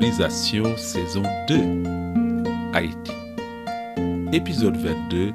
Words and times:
Saison 0.00 1.24
2 1.48 1.82
Haïti. 2.72 3.12
Épisode 4.32 4.76
22 4.76 5.34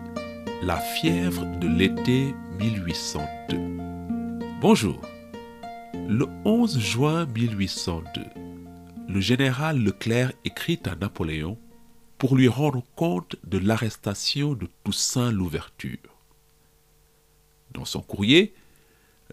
La 0.61 0.78
fièvre 0.78 1.46
de 1.59 1.68
l'été 1.68 2.34
1802 2.59 3.57
Bonjour. 4.61 5.02
Le 6.07 6.28
11 6.46 6.79
juin 6.79 7.25
1802, 7.25 8.21
le 9.10 9.20
général 9.20 9.79
Leclerc 9.79 10.32
écrit 10.46 10.80
à 10.86 10.95
Napoléon 10.95 11.57
pour 12.18 12.38
lui 12.38 12.48
rendre 12.48 12.84
compte 12.95 13.36
de 13.43 13.57
l'arrestation 13.57 14.54
de 14.54 14.70
Toussaint 14.86 15.32
Louverture. 15.32 15.98
Dans 17.71 17.86
son 17.86 18.01
courrier, 18.01 18.54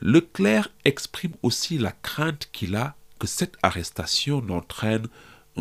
Leclerc 0.01 0.71
exprime 0.85 1.35
aussi 1.43 1.79
la 1.79 1.93
crainte 1.93 2.49
qu'il 2.51 2.75
a 2.75 2.97
que 3.21 3.29
cette 3.29 3.57
arrestation 3.63 4.43
n'entraîne 4.43 5.07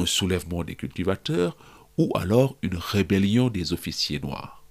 soulèvement 0.05 0.63
des 0.63 0.75
cultivateurs 0.75 1.57
ou 1.97 2.11
alors 2.15 2.57
une 2.61 2.77
rébellion 2.77 3.49
des 3.49 3.73
officiers 3.73 4.19
noirs. 4.19 4.63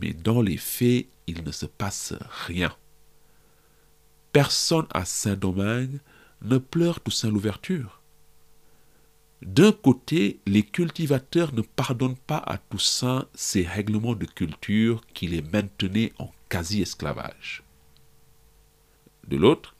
Mais 0.00 0.12
dans 0.12 0.42
les 0.42 0.56
faits, 0.56 1.06
il 1.26 1.44
ne 1.44 1.52
se 1.52 1.66
passe 1.66 2.14
rien. 2.46 2.74
Personne 4.32 4.86
à 4.92 5.04
Saint-Domingue 5.04 6.00
ne 6.42 6.58
pleure 6.58 7.00
Toussaint 7.00 7.30
l'ouverture. 7.30 8.00
D'un 9.42 9.72
côté, 9.72 10.40
les 10.46 10.62
cultivateurs 10.62 11.54
ne 11.54 11.60
pardonnent 11.62 12.16
pas 12.16 12.38
à 12.38 12.58
Toussaint 12.58 13.26
ces 13.34 13.62
règlements 13.64 14.14
de 14.14 14.24
culture 14.24 15.02
qui 15.12 15.26
les 15.26 15.42
maintenaient 15.42 16.12
en 16.18 16.30
quasi-esclavage. 16.48 17.62
De 19.28 19.36
l'autre, 19.36 19.74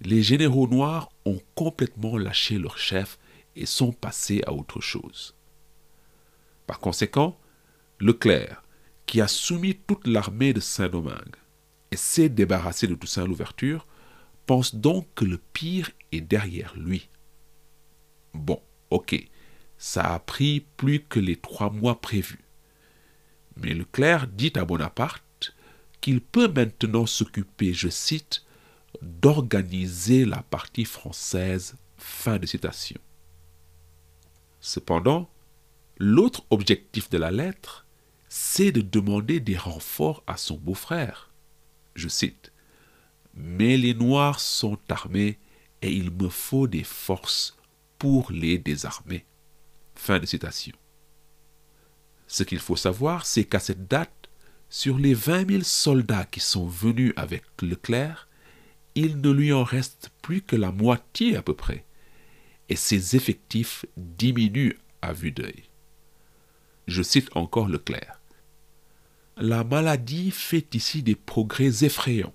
les 0.00 0.22
généraux 0.22 0.68
noirs 0.68 1.10
ont 1.24 1.40
complètement 1.54 2.16
lâché 2.16 2.58
leur 2.58 2.78
chef 2.78 3.18
et 3.56 3.66
sont 3.66 3.92
passés 3.92 4.42
à 4.46 4.52
autre 4.52 4.80
chose. 4.80 5.34
Par 6.66 6.78
conséquent, 6.78 7.38
Leclerc, 7.98 8.62
qui 9.06 9.20
a 9.20 9.28
soumis 9.28 9.76
toute 9.86 10.06
l'armée 10.06 10.52
de 10.52 10.60
Saint-Domingue 10.60 11.36
et 11.90 11.96
s'est 11.96 12.28
débarrassé 12.28 12.86
de 12.86 12.94
Toussaint 12.94 13.26
l'ouverture, 13.26 13.86
pense 14.46 14.74
donc 14.74 15.06
que 15.14 15.24
le 15.24 15.38
pire 15.52 15.90
est 16.12 16.20
derrière 16.20 16.76
lui. 16.76 17.08
Bon, 18.34 18.60
ok, 18.90 19.16
ça 19.78 20.14
a 20.14 20.18
pris 20.18 20.60
plus 20.76 21.00
que 21.00 21.20
les 21.20 21.36
trois 21.36 21.70
mois 21.70 22.00
prévus. 22.00 22.44
Mais 23.56 23.74
Leclerc 23.74 24.26
dit 24.26 24.52
à 24.56 24.64
Bonaparte 24.64 25.54
qu'il 26.00 26.20
peut 26.20 26.48
maintenant 26.48 27.06
s'occuper, 27.06 27.72
je 27.72 27.88
cite, 27.88 28.44
d'organiser 29.02 30.24
la 30.24 30.42
partie 30.42 30.84
française. 30.84 31.76
Fin 31.96 32.38
de 32.38 32.46
citation. 32.46 33.00
Cependant, 34.66 35.30
l'autre 35.96 36.44
objectif 36.50 37.08
de 37.08 37.18
la 37.18 37.30
lettre, 37.30 37.86
c'est 38.28 38.72
de 38.72 38.80
demander 38.80 39.38
des 39.38 39.56
renforts 39.56 40.24
à 40.26 40.36
son 40.36 40.56
beau-frère. 40.56 41.30
Je 41.94 42.08
cite, 42.08 42.50
Mais 43.32 43.76
les 43.76 43.94
Noirs 43.94 44.40
sont 44.40 44.76
armés 44.88 45.38
et 45.82 45.92
il 45.92 46.10
me 46.10 46.28
faut 46.28 46.66
des 46.66 46.82
forces 46.82 47.56
pour 47.98 48.32
les 48.32 48.58
désarmer. 48.58 49.24
Fin 49.94 50.18
de 50.18 50.26
citation. 50.26 50.74
Ce 52.26 52.42
qu'il 52.42 52.58
faut 52.58 52.74
savoir, 52.74 53.24
c'est 53.24 53.44
qu'à 53.44 53.60
cette 53.60 53.86
date, 53.86 54.28
sur 54.68 54.98
les 54.98 55.14
20 55.14 55.48
000 55.48 55.62
soldats 55.62 56.24
qui 56.24 56.40
sont 56.40 56.66
venus 56.66 57.12
avec 57.14 57.44
Leclerc, 57.62 58.26
il 58.96 59.20
ne 59.20 59.30
lui 59.30 59.52
en 59.52 59.62
reste 59.62 60.10
plus 60.22 60.42
que 60.42 60.56
la 60.56 60.72
moitié 60.72 61.36
à 61.36 61.42
peu 61.42 61.54
près, 61.54 61.84
et 62.68 62.76
ses 62.76 63.16
effectifs 63.16 63.84
diminuent 63.96 64.78
à 65.02 65.12
vue 65.12 65.32
d'œil. 65.32 65.64
Je 66.86 67.02
cite 67.02 67.34
encore 67.36 67.68
Leclerc. 67.68 68.20
La 69.36 69.64
maladie 69.64 70.30
fait 70.30 70.74
ici 70.74 71.02
des 71.02 71.14
progrès 71.14 71.84
effrayants, 71.84 72.34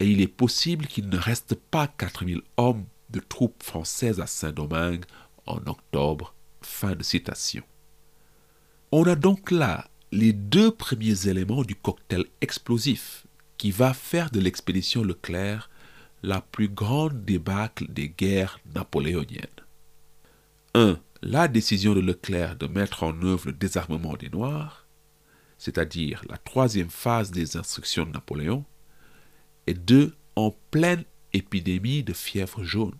et 0.00 0.08
il 0.08 0.20
est 0.20 0.28
possible 0.28 0.86
qu'il 0.86 1.08
ne 1.08 1.18
reste 1.18 1.54
pas 1.54 1.86
4000 1.86 2.40
hommes 2.56 2.84
de 3.10 3.20
troupes 3.20 3.62
françaises 3.62 4.20
à 4.20 4.26
Saint-Domingue 4.26 5.04
en 5.46 5.58
octobre. 5.66 6.34
Fin 6.62 6.94
de 6.94 7.02
citation. 7.02 7.62
On 8.92 9.04
a 9.04 9.14
donc 9.14 9.50
là 9.50 9.88
les 10.12 10.32
deux 10.32 10.70
premiers 10.70 11.28
éléments 11.28 11.64
du 11.64 11.74
cocktail 11.74 12.24
explosif 12.40 13.26
qui 13.58 13.70
va 13.70 13.94
faire 13.94 14.30
de 14.30 14.40
l'expédition 14.40 15.02
Leclerc 15.02 15.70
la 16.22 16.40
plus 16.40 16.68
grande 16.68 17.24
débâcle 17.24 17.86
des 17.92 18.08
guerres 18.08 18.60
napoléoniennes. 18.74 19.46
1. 20.74 20.98
La 21.22 21.48
décision 21.48 21.94
de 21.94 22.00
Leclerc 22.00 22.56
de 22.56 22.66
mettre 22.66 23.02
en 23.02 23.20
œuvre 23.22 23.46
le 23.46 23.52
désarmement 23.52 24.14
des 24.14 24.30
Noirs, 24.30 24.86
c'est-à-dire 25.58 26.22
la 26.28 26.38
troisième 26.38 26.90
phase 26.90 27.30
des 27.30 27.56
instructions 27.56 28.06
de 28.06 28.12
Napoléon, 28.12 28.64
et 29.66 29.74
2. 29.74 30.16
En 30.34 30.56
pleine 30.70 31.04
épidémie 31.34 32.02
de 32.02 32.14
fièvre 32.14 32.64
jaune. 32.64 32.96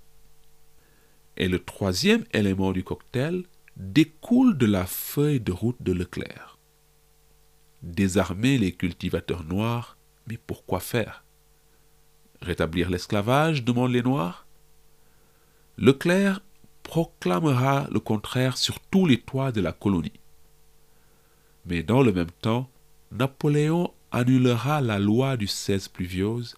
Et 1.38 1.48
le 1.48 1.58
troisième 1.58 2.24
élément 2.34 2.72
du 2.72 2.84
cocktail 2.84 3.44
découle 3.76 4.58
de 4.58 4.66
la 4.66 4.84
feuille 4.84 5.40
de 5.40 5.50
route 5.50 5.80
de 5.80 5.92
Leclerc. 5.92 6.58
Désarmer 7.82 8.58
les 8.58 8.72
cultivateurs 8.72 9.44
noirs, 9.44 9.96
mais 10.28 10.36
pourquoi 10.36 10.78
faire? 10.80 11.24
Rétablir 12.42 12.90
l'esclavage 12.90 13.64
demandent 13.64 13.92
les 13.92 14.02
Noirs. 14.02 14.46
Leclerc 15.78 16.40
proclamera 16.82 17.86
le 17.90 18.00
contraire 18.00 18.56
sur 18.56 18.80
tous 18.80 19.06
les 19.06 19.20
toits 19.20 19.52
de 19.52 19.60
la 19.60 19.72
colonie. 19.72 20.20
Mais 21.66 21.84
dans 21.84 22.02
le 22.02 22.12
même 22.12 22.32
temps, 22.40 22.68
Napoléon 23.12 23.92
annulera 24.10 24.80
la 24.80 24.98
loi 24.98 25.36
du 25.36 25.46
16 25.46 25.88
pluviose 25.88 26.56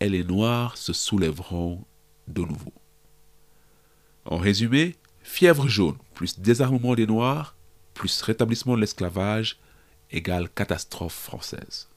et 0.00 0.10
les 0.10 0.22
Noirs 0.22 0.76
se 0.76 0.92
soulèveront 0.92 1.82
de 2.28 2.42
nouveau. 2.42 2.72
En 4.26 4.36
résumé, 4.36 4.96
fièvre 5.22 5.66
jaune 5.66 5.96
plus 6.14 6.38
désarmement 6.38 6.94
des 6.94 7.06
Noirs 7.06 7.56
plus 7.94 8.20
rétablissement 8.20 8.74
de 8.74 8.82
l'esclavage 8.82 9.58
égale 10.10 10.50
catastrophe 10.50 11.14
française. 11.14 11.88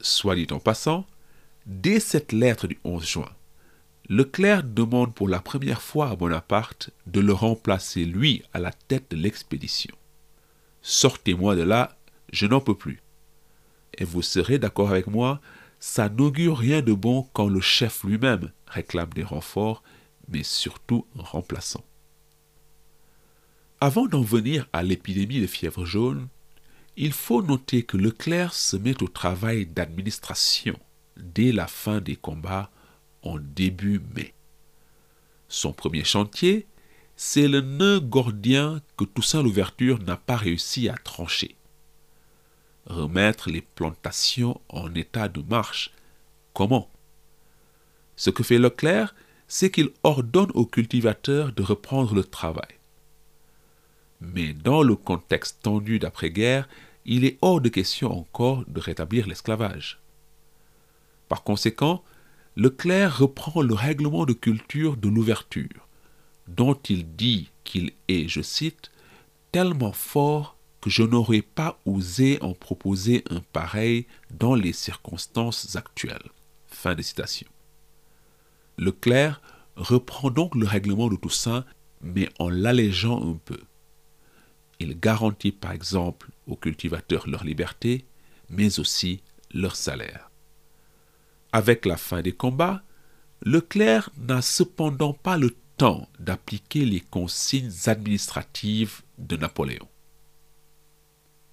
Soit 0.00 0.36
dit 0.36 0.46
en 0.52 0.60
passant, 0.60 1.06
Dès 1.66 1.98
cette 1.98 2.30
lettre 2.30 2.68
du 2.68 2.78
11 2.84 3.04
juin, 3.04 3.30
Leclerc 4.08 4.62
demande 4.62 5.12
pour 5.12 5.28
la 5.28 5.40
première 5.40 5.82
fois 5.82 6.10
à 6.10 6.14
Bonaparte 6.14 6.90
de 7.08 7.18
le 7.18 7.32
remplacer 7.32 8.04
lui 8.04 8.44
à 8.52 8.60
la 8.60 8.70
tête 8.70 9.10
de 9.10 9.16
l'expédition. 9.16 9.96
Sortez-moi 10.80 11.56
de 11.56 11.62
là, 11.62 11.98
je 12.32 12.46
n'en 12.46 12.60
peux 12.60 12.76
plus. 12.76 13.02
Et 13.98 14.04
vous 14.04 14.22
serez 14.22 14.60
d'accord 14.60 14.90
avec 14.90 15.08
moi, 15.08 15.40
ça 15.80 16.08
n'augure 16.08 16.58
rien 16.58 16.82
de 16.82 16.92
bon 16.92 17.28
quand 17.32 17.48
le 17.48 17.60
chef 17.60 18.04
lui-même 18.04 18.52
réclame 18.68 19.12
des 19.12 19.24
renforts, 19.24 19.82
mais 20.28 20.44
surtout 20.44 21.04
un 21.18 21.22
remplaçant. 21.22 21.82
Avant 23.80 24.06
d'en 24.06 24.22
venir 24.22 24.68
à 24.72 24.84
l'épidémie 24.84 25.40
de 25.40 25.48
fièvre 25.48 25.84
jaune, 25.84 26.28
il 26.96 27.12
faut 27.12 27.42
noter 27.42 27.82
que 27.82 27.96
Leclerc 27.96 28.54
se 28.54 28.76
met 28.76 29.02
au 29.02 29.08
travail 29.08 29.66
d'administration 29.66 30.78
dès 31.16 31.52
la 31.52 31.66
fin 31.66 32.00
des 32.00 32.16
combats 32.16 32.70
en 33.22 33.38
début 33.38 34.00
mai. 34.14 34.34
Son 35.48 35.72
premier 35.72 36.04
chantier, 36.04 36.66
c'est 37.16 37.48
le 37.48 37.60
nœud 37.60 38.00
gordien 38.00 38.80
que 38.96 39.04
Toussaint 39.04 39.42
l'Ouverture 39.42 39.98
n'a 40.02 40.16
pas 40.16 40.36
réussi 40.36 40.88
à 40.88 40.94
trancher. 40.94 41.56
Remettre 42.86 43.50
les 43.50 43.62
plantations 43.62 44.60
en 44.68 44.94
état 44.94 45.28
de 45.28 45.42
marche. 45.42 45.92
Comment? 46.52 46.90
Ce 48.16 48.30
que 48.30 48.42
fait 48.42 48.58
Leclerc, 48.58 49.14
c'est 49.48 49.70
qu'il 49.70 49.90
ordonne 50.02 50.50
aux 50.54 50.66
cultivateurs 50.66 51.52
de 51.52 51.62
reprendre 51.62 52.14
le 52.14 52.24
travail. 52.24 52.76
Mais 54.20 54.54
dans 54.54 54.82
le 54.82 54.96
contexte 54.96 55.62
tendu 55.62 55.98
d'après-guerre, 55.98 56.68
il 57.04 57.24
est 57.24 57.38
hors 57.42 57.60
de 57.60 57.68
question 57.68 58.12
encore 58.12 58.64
de 58.66 58.80
rétablir 58.80 59.26
l'esclavage. 59.26 60.00
Par 61.28 61.42
conséquent, 61.42 62.02
Leclerc 62.56 63.18
reprend 63.18 63.60
le 63.62 63.74
règlement 63.74 64.24
de 64.24 64.32
culture 64.32 64.96
de 64.96 65.08
l'ouverture, 65.08 65.88
dont 66.48 66.74
il 66.88 67.14
dit 67.16 67.50
qu'il 67.64 67.92
est, 68.08 68.28
je 68.28 68.40
cite, 68.40 68.90
tellement 69.52 69.92
fort 69.92 70.56
que 70.80 70.90
je 70.90 71.02
n'aurais 71.02 71.42
pas 71.42 71.80
osé 71.84 72.38
en 72.42 72.54
proposer 72.54 73.24
un 73.30 73.40
pareil 73.52 74.06
dans 74.30 74.54
les 74.54 74.72
circonstances 74.72 75.74
actuelles. 75.76 76.30
Fin 76.66 76.94
de 76.94 77.02
citation. 77.02 77.48
Leclerc 78.78 79.40
reprend 79.76 80.30
donc 80.30 80.54
le 80.54 80.66
règlement 80.66 81.08
de 81.08 81.16
Toussaint, 81.16 81.64
mais 82.02 82.28
en 82.38 82.48
l'allégeant 82.48 83.30
un 83.30 83.38
peu. 83.44 83.58
Il 84.78 84.98
garantit 85.00 85.52
par 85.52 85.72
exemple 85.72 86.28
aux 86.46 86.56
cultivateurs 86.56 87.28
leur 87.28 87.44
liberté, 87.44 88.04
mais 88.50 88.78
aussi 88.78 89.22
leur 89.52 89.74
salaire. 89.74 90.30
Avec 91.56 91.86
la 91.86 91.96
fin 91.96 92.20
des 92.20 92.32
combats, 92.32 92.82
Leclerc 93.40 94.10
n'a 94.18 94.42
cependant 94.42 95.14
pas 95.14 95.38
le 95.38 95.56
temps 95.78 96.06
d'appliquer 96.18 96.84
les 96.84 97.00
consignes 97.00 97.72
administratives 97.86 99.00
de 99.16 99.38
Napoléon. 99.38 99.88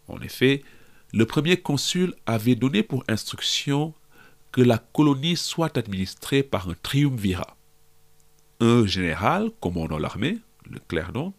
En 0.09 0.19
effet, 0.19 0.61
le 1.13 1.25
premier 1.25 1.55
consul 1.55 2.15
avait 2.25 2.55
donné 2.55 2.83
pour 2.83 3.05
instruction 3.07 3.93
que 4.51 4.59
la 4.59 4.77
colonie 4.77 5.37
soit 5.37 5.77
administrée 5.77 6.43
par 6.43 6.67
un 6.67 6.75
triumvirat. 6.83 7.55
Un 8.59 8.85
général 8.85 9.51
commandant 9.61 9.99
l'armée, 9.99 10.39
le 10.69 10.79
clerc 10.79 11.13
donc, 11.13 11.33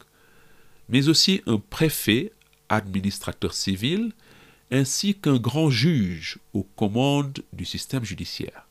mais 0.89 1.11
aussi 1.11 1.43
un 1.45 1.59
préfet, 1.59 2.33
administrateur 2.71 3.53
civil, 3.53 4.15
ainsi 4.71 5.15
qu'un 5.15 5.37
grand 5.37 5.71
juge 5.71 6.39
aux 6.53 6.63
commandes 6.63 7.41
du 7.53 7.65
système 7.65 8.05
judiciaire. 8.05 8.67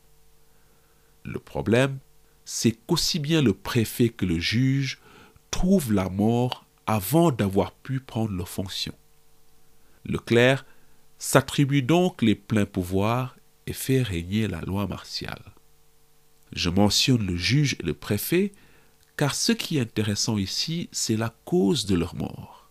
Le 1.23 1.39
problème, 1.39 1.99
c'est 2.45 2.71
qu'aussi 2.71 3.19
bien 3.19 3.41
le 3.41 3.53
préfet 3.53 4.09
que 4.09 4.25
le 4.25 4.39
juge 4.39 4.99
trouvent 5.51 5.93
la 5.93 6.09
mort 6.09 6.65
avant 6.85 7.31
d'avoir 7.31 7.71
pu 7.71 7.99
prendre 7.99 8.31
leurs 8.31 8.49
fonctions. 8.49 8.95
Le 10.03 10.17
clerc 10.17 10.65
s'attribue 11.17 11.81
donc 11.81 12.21
les 12.21 12.35
pleins 12.35 12.65
pouvoirs 12.65 13.37
et 13.67 13.73
fait 13.73 14.01
régner 14.01 14.47
la 14.47 14.61
loi 14.61 14.87
martiale. 14.87 15.53
Je 16.51 16.69
mentionne 16.69 17.25
le 17.25 17.37
juge 17.37 17.77
et 17.79 17.83
le 17.83 17.93
préfet 17.93 18.51
car 19.15 19.35
ce 19.35 19.51
qui 19.51 19.77
est 19.77 19.81
intéressant 19.81 20.37
ici, 20.37 20.89
c'est 20.91 21.15
la 21.15 21.33
cause 21.45 21.85
de 21.85 21.95
leur 21.95 22.15
mort. 22.15 22.69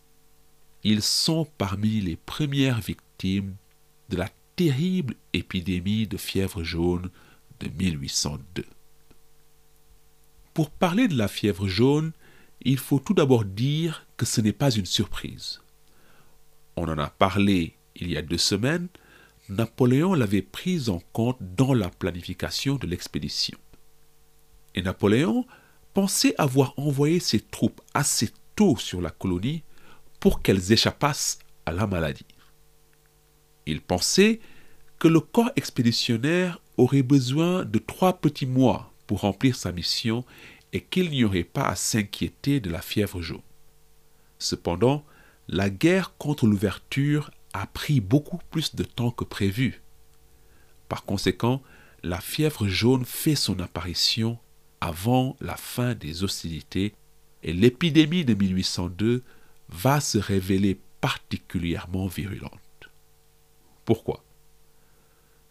Ils 0.82 1.02
sont 1.02 1.46
parmi 1.56 2.00
les 2.00 2.16
premières 2.16 2.80
victimes 2.80 3.11
de 3.24 4.16
la 4.16 4.28
terrible 4.56 5.14
épidémie 5.32 6.06
de 6.06 6.16
fièvre 6.16 6.62
jaune 6.62 7.10
de 7.60 7.68
1802. 7.68 8.64
Pour 10.54 10.70
parler 10.70 11.08
de 11.08 11.16
la 11.16 11.28
fièvre 11.28 11.68
jaune, 11.68 12.12
il 12.62 12.78
faut 12.78 12.98
tout 12.98 13.14
d'abord 13.14 13.44
dire 13.44 14.06
que 14.16 14.26
ce 14.26 14.40
n'est 14.40 14.52
pas 14.52 14.70
une 14.70 14.86
surprise. 14.86 15.60
On 16.76 16.88
en 16.88 16.98
a 16.98 17.08
parlé 17.08 17.74
il 17.96 18.10
y 18.10 18.16
a 18.16 18.22
deux 18.22 18.38
semaines, 18.38 18.88
Napoléon 19.48 20.14
l'avait 20.14 20.42
prise 20.42 20.88
en 20.88 21.00
compte 21.12 21.38
dans 21.40 21.74
la 21.74 21.90
planification 21.90 22.76
de 22.76 22.86
l'expédition. 22.86 23.58
Et 24.74 24.82
Napoléon 24.82 25.46
pensait 25.94 26.34
avoir 26.38 26.78
envoyé 26.78 27.20
ses 27.20 27.40
troupes 27.40 27.80
assez 27.94 28.30
tôt 28.56 28.76
sur 28.76 29.00
la 29.00 29.10
colonie 29.10 29.62
pour 30.20 30.42
qu'elles 30.42 30.72
échappassent 30.72 31.38
à 31.66 31.72
la 31.72 31.86
maladie. 31.86 32.24
Il 33.66 33.80
pensait 33.80 34.40
que 34.98 35.08
le 35.08 35.20
corps 35.20 35.50
expéditionnaire 35.56 36.60
aurait 36.76 37.02
besoin 37.02 37.64
de 37.64 37.78
trois 37.78 38.14
petits 38.14 38.46
mois 38.46 38.92
pour 39.06 39.20
remplir 39.20 39.56
sa 39.56 39.72
mission 39.72 40.24
et 40.72 40.80
qu'il 40.80 41.10
n'y 41.10 41.24
aurait 41.24 41.44
pas 41.44 41.66
à 41.66 41.76
s'inquiéter 41.76 42.60
de 42.60 42.70
la 42.70 42.80
fièvre 42.80 43.20
jaune. 43.20 43.42
Cependant, 44.38 45.04
la 45.48 45.70
guerre 45.70 46.16
contre 46.16 46.46
l'ouverture 46.46 47.30
a 47.52 47.66
pris 47.66 48.00
beaucoup 48.00 48.38
plus 48.50 48.74
de 48.74 48.84
temps 48.84 49.10
que 49.10 49.24
prévu. 49.24 49.82
Par 50.88 51.04
conséquent, 51.04 51.62
la 52.02 52.20
fièvre 52.20 52.66
jaune 52.66 53.04
fait 53.04 53.34
son 53.36 53.60
apparition 53.60 54.38
avant 54.80 55.36
la 55.40 55.56
fin 55.56 55.94
des 55.94 56.24
hostilités 56.24 56.94
et 57.42 57.52
l'épidémie 57.52 58.24
de 58.24 58.34
1802 58.34 59.22
va 59.68 60.00
se 60.00 60.18
révéler 60.18 60.80
particulièrement 61.00 62.06
virulente. 62.06 62.61
Pourquoi? 63.84 64.22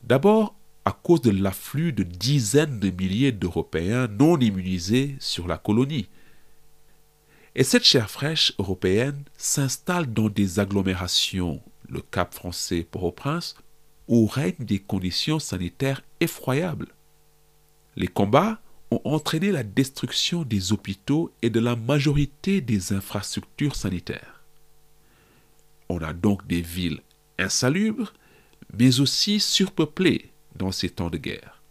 D'abord 0.03 0.55
à 0.85 0.91
cause 0.91 1.21
de 1.21 1.31
l'afflux 1.31 1.93
de 1.93 2.03
dizaines 2.03 2.79
de 2.79 2.89
milliers 2.89 3.31
d'Européens 3.31 4.07
non 4.07 4.39
immunisés 4.39 5.15
sur 5.19 5.47
la 5.47 5.57
colonie. 5.57 6.09
Et 7.53 7.63
cette 7.63 7.83
chair 7.83 8.09
fraîche 8.09 8.53
européenne 8.57 9.23
s'installe 9.37 10.11
dans 10.11 10.29
des 10.29 10.59
agglomérations 10.59 11.61
le 11.91 12.01
Cap 12.01 12.33
français 12.33 12.87
Port-au-Prince, 12.89 13.55
où 14.07 14.25
règnent 14.25 14.65
des 14.65 14.79
conditions 14.79 15.39
sanitaires 15.39 16.01
effroyables. 16.19 16.87
Les 17.95 18.07
combats 18.07 18.61
ont 18.89 19.01
entraîné 19.03 19.51
la 19.51 19.63
destruction 19.63 20.43
des 20.43 20.71
hôpitaux 20.73 21.31
et 21.41 21.49
de 21.49 21.59
la 21.59 21.75
majorité 21.75 22.61
des 22.61 22.93
infrastructures 22.93 23.75
sanitaires. 23.75 24.41
On 25.89 25.99
a 25.99 26.13
donc 26.13 26.47
des 26.47 26.61
villes 26.61 27.01
insalubres, 27.37 28.13
mais 28.77 28.99
aussi 28.99 29.39
surpeuplées 29.39 30.31
dans 30.55 30.71
ces 30.71 30.89
temps 30.89 31.09
de 31.09 31.17
guerre. 31.17 31.61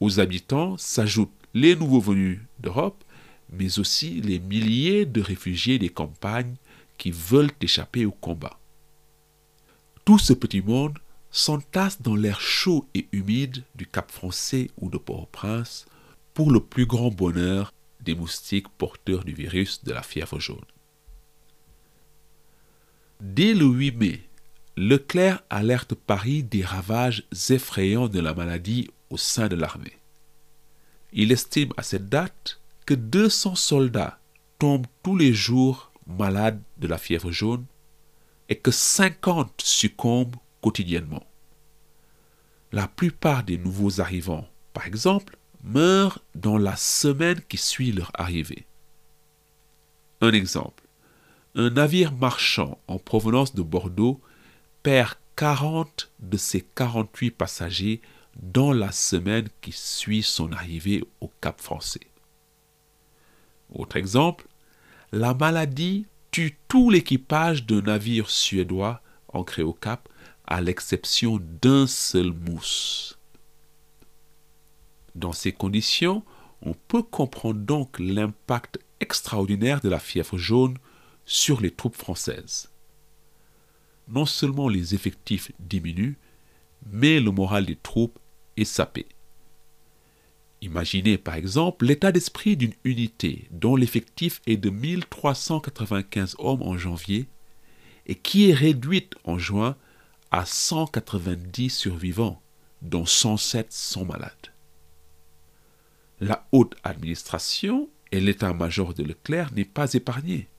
Aux 0.00 0.20
habitants 0.20 0.76
s'ajoutent 0.78 1.30
les 1.54 1.76
nouveaux 1.76 2.00
venus 2.00 2.40
d'Europe, 2.58 3.04
mais 3.52 3.78
aussi 3.78 4.20
les 4.20 4.38
milliers 4.38 5.04
de 5.04 5.20
réfugiés 5.20 5.78
des 5.78 5.88
campagnes 5.88 6.54
qui 6.96 7.10
veulent 7.10 7.50
échapper 7.60 8.06
au 8.06 8.12
combat. 8.12 8.58
Tout 10.04 10.18
ce 10.18 10.32
petit 10.32 10.62
monde 10.62 10.98
s'entasse 11.30 12.00
dans 12.02 12.16
l'air 12.16 12.40
chaud 12.40 12.86
et 12.94 13.06
humide 13.12 13.64
du 13.74 13.86
Cap 13.86 14.10
français 14.10 14.70
ou 14.78 14.88
de 14.90 14.98
Port-au-Prince 14.98 15.86
pour 16.34 16.50
le 16.50 16.60
plus 16.60 16.86
grand 16.86 17.10
bonheur 17.10 17.72
des 18.00 18.14
moustiques 18.14 18.68
porteurs 18.68 19.24
du 19.24 19.34
virus 19.34 19.84
de 19.84 19.92
la 19.92 20.02
fièvre 20.02 20.40
jaune. 20.40 20.64
Dès 23.20 23.52
le 23.52 23.66
8 23.66 23.92
mai, 23.96 24.22
Leclerc 24.82 25.42
alerte 25.50 25.94
Paris 25.94 26.42
des 26.42 26.64
ravages 26.64 27.24
effrayants 27.50 28.08
de 28.08 28.18
la 28.18 28.32
maladie 28.32 28.88
au 29.10 29.18
sein 29.18 29.46
de 29.46 29.54
l'armée. 29.54 29.98
Il 31.12 31.32
estime 31.32 31.74
à 31.76 31.82
cette 31.82 32.08
date 32.08 32.62
que 32.86 32.94
200 32.94 33.56
soldats 33.56 34.18
tombent 34.58 34.86
tous 35.02 35.18
les 35.18 35.34
jours 35.34 35.92
malades 36.06 36.62
de 36.78 36.86
la 36.88 36.96
fièvre 36.96 37.30
jaune 37.30 37.66
et 38.48 38.56
que 38.56 38.70
50 38.70 39.52
succombent 39.62 40.36
quotidiennement. 40.62 41.26
La 42.72 42.88
plupart 42.88 43.44
des 43.44 43.58
nouveaux 43.58 44.00
arrivants, 44.00 44.48
par 44.72 44.86
exemple, 44.86 45.36
meurent 45.62 46.20
dans 46.34 46.56
la 46.56 46.76
semaine 46.76 47.42
qui 47.50 47.58
suit 47.58 47.92
leur 47.92 48.12
arrivée. 48.14 48.64
Un 50.22 50.32
exemple. 50.32 50.84
Un 51.54 51.68
navire 51.68 52.14
marchand 52.14 52.78
en 52.88 52.98
provenance 52.98 53.54
de 53.54 53.60
Bordeaux 53.60 54.22
perd 54.82 55.14
40 55.36 56.10
de 56.20 56.36
ses 56.36 56.60
48 56.60 57.30
passagers 57.30 58.00
dans 58.36 58.72
la 58.72 58.92
semaine 58.92 59.48
qui 59.60 59.72
suit 59.72 60.22
son 60.22 60.52
arrivée 60.52 61.04
au 61.20 61.30
Cap 61.40 61.60
français. 61.60 62.00
Autre 63.72 63.96
exemple, 63.96 64.46
la 65.12 65.34
maladie 65.34 66.06
tue 66.30 66.56
tout 66.68 66.90
l'équipage 66.90 67.66
d'un 67.66 67.82
navire 67.82 68.30
suédois 68.30 69.02
ancré 69.32 69.62
au 69.62 69.72
Cap, 69.72 70.08
à 70.46 70.60
l'exception 70.60 71.40
d'un 71.62 71.86
seul 71.86 72.32
mousse. 72.32 73.18
Dans 75.14 75.32
ces 75.32 75.52
conditions, 75.52 76.24
on 76.62 76.74
peut 76.74 77.02
comprendre 77.02 77.60
donc 77.60 77.98
l'impact 77.98 78.78
extraordinaire 79.00 79.80
de 79.80 79.88
la 79.88 80.00
fièvre 80.00 80.38
jaune 80.38 80.76
sur 81.24 81.60
les 81.60 81.70
troupes 81.70 81.96
françaises. 81.96 82.69
Non 84.10 84.26
seulement 84.26 84.68
les 84.68 84.94
effectifs 84.94 85.52
diminuent, 85.60 86.16
mais 86.90 87.20
le 87.20 87.30
moral 87.30 87.66
des 87.66 87.76
troupes 87.76 88.18
est 88.56 88.64
sapé. 88.64 89.06
Imaginez 90.62 91.16
par 91.16 91.34
exemple 91.34 91.86
l'état 91.86 92.12
d'esprit 92.12 92.56
d'une 92.56 92.74
unité 92.84 93.48
dont 93.50 93.76
l'effectif 93.76 94.42
est 94.46 94.58
de 94.58 94.68
1395 94.68 96.36
hommes 96.38 96.62
en 96.62 96.76
janvier 96.76 97.28
et 98.06 98.14
qui 98.14 98.50
est 98.50 98.54
réduite 98.54 99.14
en 99.24 99.38
juin 99.38 99.76
à 100.30 100.44
190 100.44 101.70
survivants, 101.70 102.42
dont 102.82 103.06
107 103.06 103.72
sont 103.72 104.04
malades. 104.04 104.32
La 106.20 106.46
haute 106.52 106.76
administration 106.82 107.88
et 108.12 108.20
l'état-major 108.20 108.92
de 108.92 109.02
Leclerc 109.02 109.52
n'est 109.54 109.64
pas 109.64 109.94
épargné. 109.94 110.49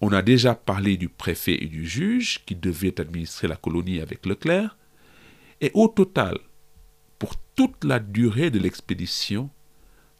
On 0.00 0.12
a 0.12 0.22
déjà 0.22 0.54
parlé 0.54 0.96
du 0.96 1.08
préfet 1.08 1.62
et 1.62 1.66
du 1.66 1.88
juge 1.88 2.44
qui 2.46 2.54
devaient 2.54 3.00
administrer 3.00 3.48
la 3.48 3.56
colonie 3.56 4.00
avec 4.00 4.26
Leclerc, 4.26 4.76
et 5.60 5.72
au 5.74 5.88
total, 5.88 6.38
pour 7.18 7.34
toute 7.56 7.82
la 7.84 7.98
durée 7.98 8.50
de 8.50 8.60
l'expédition, 8.60 9.50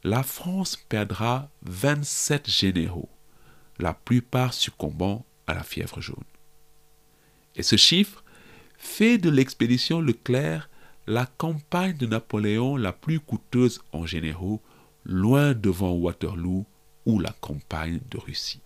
la 0.02 0.24
France 0.24 0.76
perdra 0.76 1.48
27 1.62 2.50
généraux, 2.50 3.08
la 3.78 3.94
plupart 3.94 4.52
succombant 4.52 5.24
à 5.46 5.54
la 5.54 5.62
fièvre 5.62 6.00
jaune. 6.00 6.24
Et 7.54 7.62
ce 7.62 7.76
chiffre 7.76 8.24
fait 8.76 9.18
de 9.18 9.30
l'expédition 9.30 10.00
Leclerc 10.00 10.68
la 11.08 11.24
campagne 11.24 11.96
de 11.96 12.06
Napoléon 12.06 12.76
la 12.76 12.92
plus 12.92 13.18
coûteuse 13.18 13.80
en 13.92 14.04
généraux, 14.04 14.60
loin 15.04 15.54
devant 15.54 15.92
Waterloo 15.92 16.66
ou 17.06 17.18
la 17.18 17.32
campagne 17.40 18.00
de 18.10 18.18
Russie. 18.18 18.60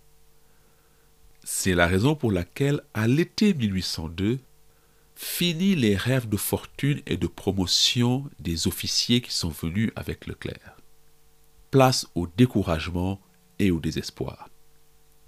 C'est 1.45 1.75
la 1.75 1.87
raison 1.87 2.15
pour 2.15 2.31
laquelle, 2.31 2.83
à 2.95 3.07
l'été 3.09 3.53
1802, 3.55 4.39
Fini 5.15 5.77
les 5.77 5.95
rêves 5.95 6.29
de 6.29 6.37
fortune 6.37 7.01
et 7.07 7.17
de 7.17 7.27
promotion 7.29 8.29
des 8.41 8.67
officiers 8.67 9.21
qui 9.21 9.33
sont 9.33 9.51
venus 9.51 9.93
avec 9.95 10.27
Leclerc. 10.27 10.77
place 11.71 12.07
au 12.15 12.27
découragement 12.27 13.21
et 13.59 13.71
au 13.71 13.81
désespoir. 13.81 14.49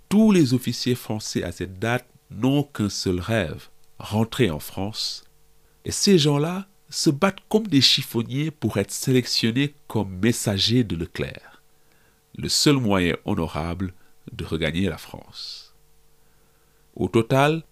Tous 0.08 0.30
les 0.30 0.52
officiers 0.52 0.94
français 0.94 1.42
à 1.42 1.52
cette 1.52 1.78
date 1.78 2.06
n'ont 2.30 2.64
qu'un 2.64 2.90
seul 2.90 3.18
rêve, 3.18 3.68
rentrer 3.98 4.50
en 4.50 4.58
France. 4.58 5.24
Et 5.86 5.90
ces 5.90 6.18
gens-là 6.18 6.66
se 6.90 7.08
battent 7.08 7.40
comme 7.48 7.66
des 7.66 7.80
chiffonniers 7.80 8.50
pour 8.50 8.76
être 8.76 8.90
sélectionnés 8.90 9.74
comme 9.88 10.18
messagers 10.18 10.84
de 10.84 10.96
Leclerc, 10.96 11.62
le 12.36 12.48
seul 12.48 12.76
moyen 12.76 13.16
honorable 13.24 13.94
de 14.32 14.44
regagner 14.44 14.88
la 14.88 14.98
France. 14.98 15.63
Au 16.96 17.08
total, 17.08 17.64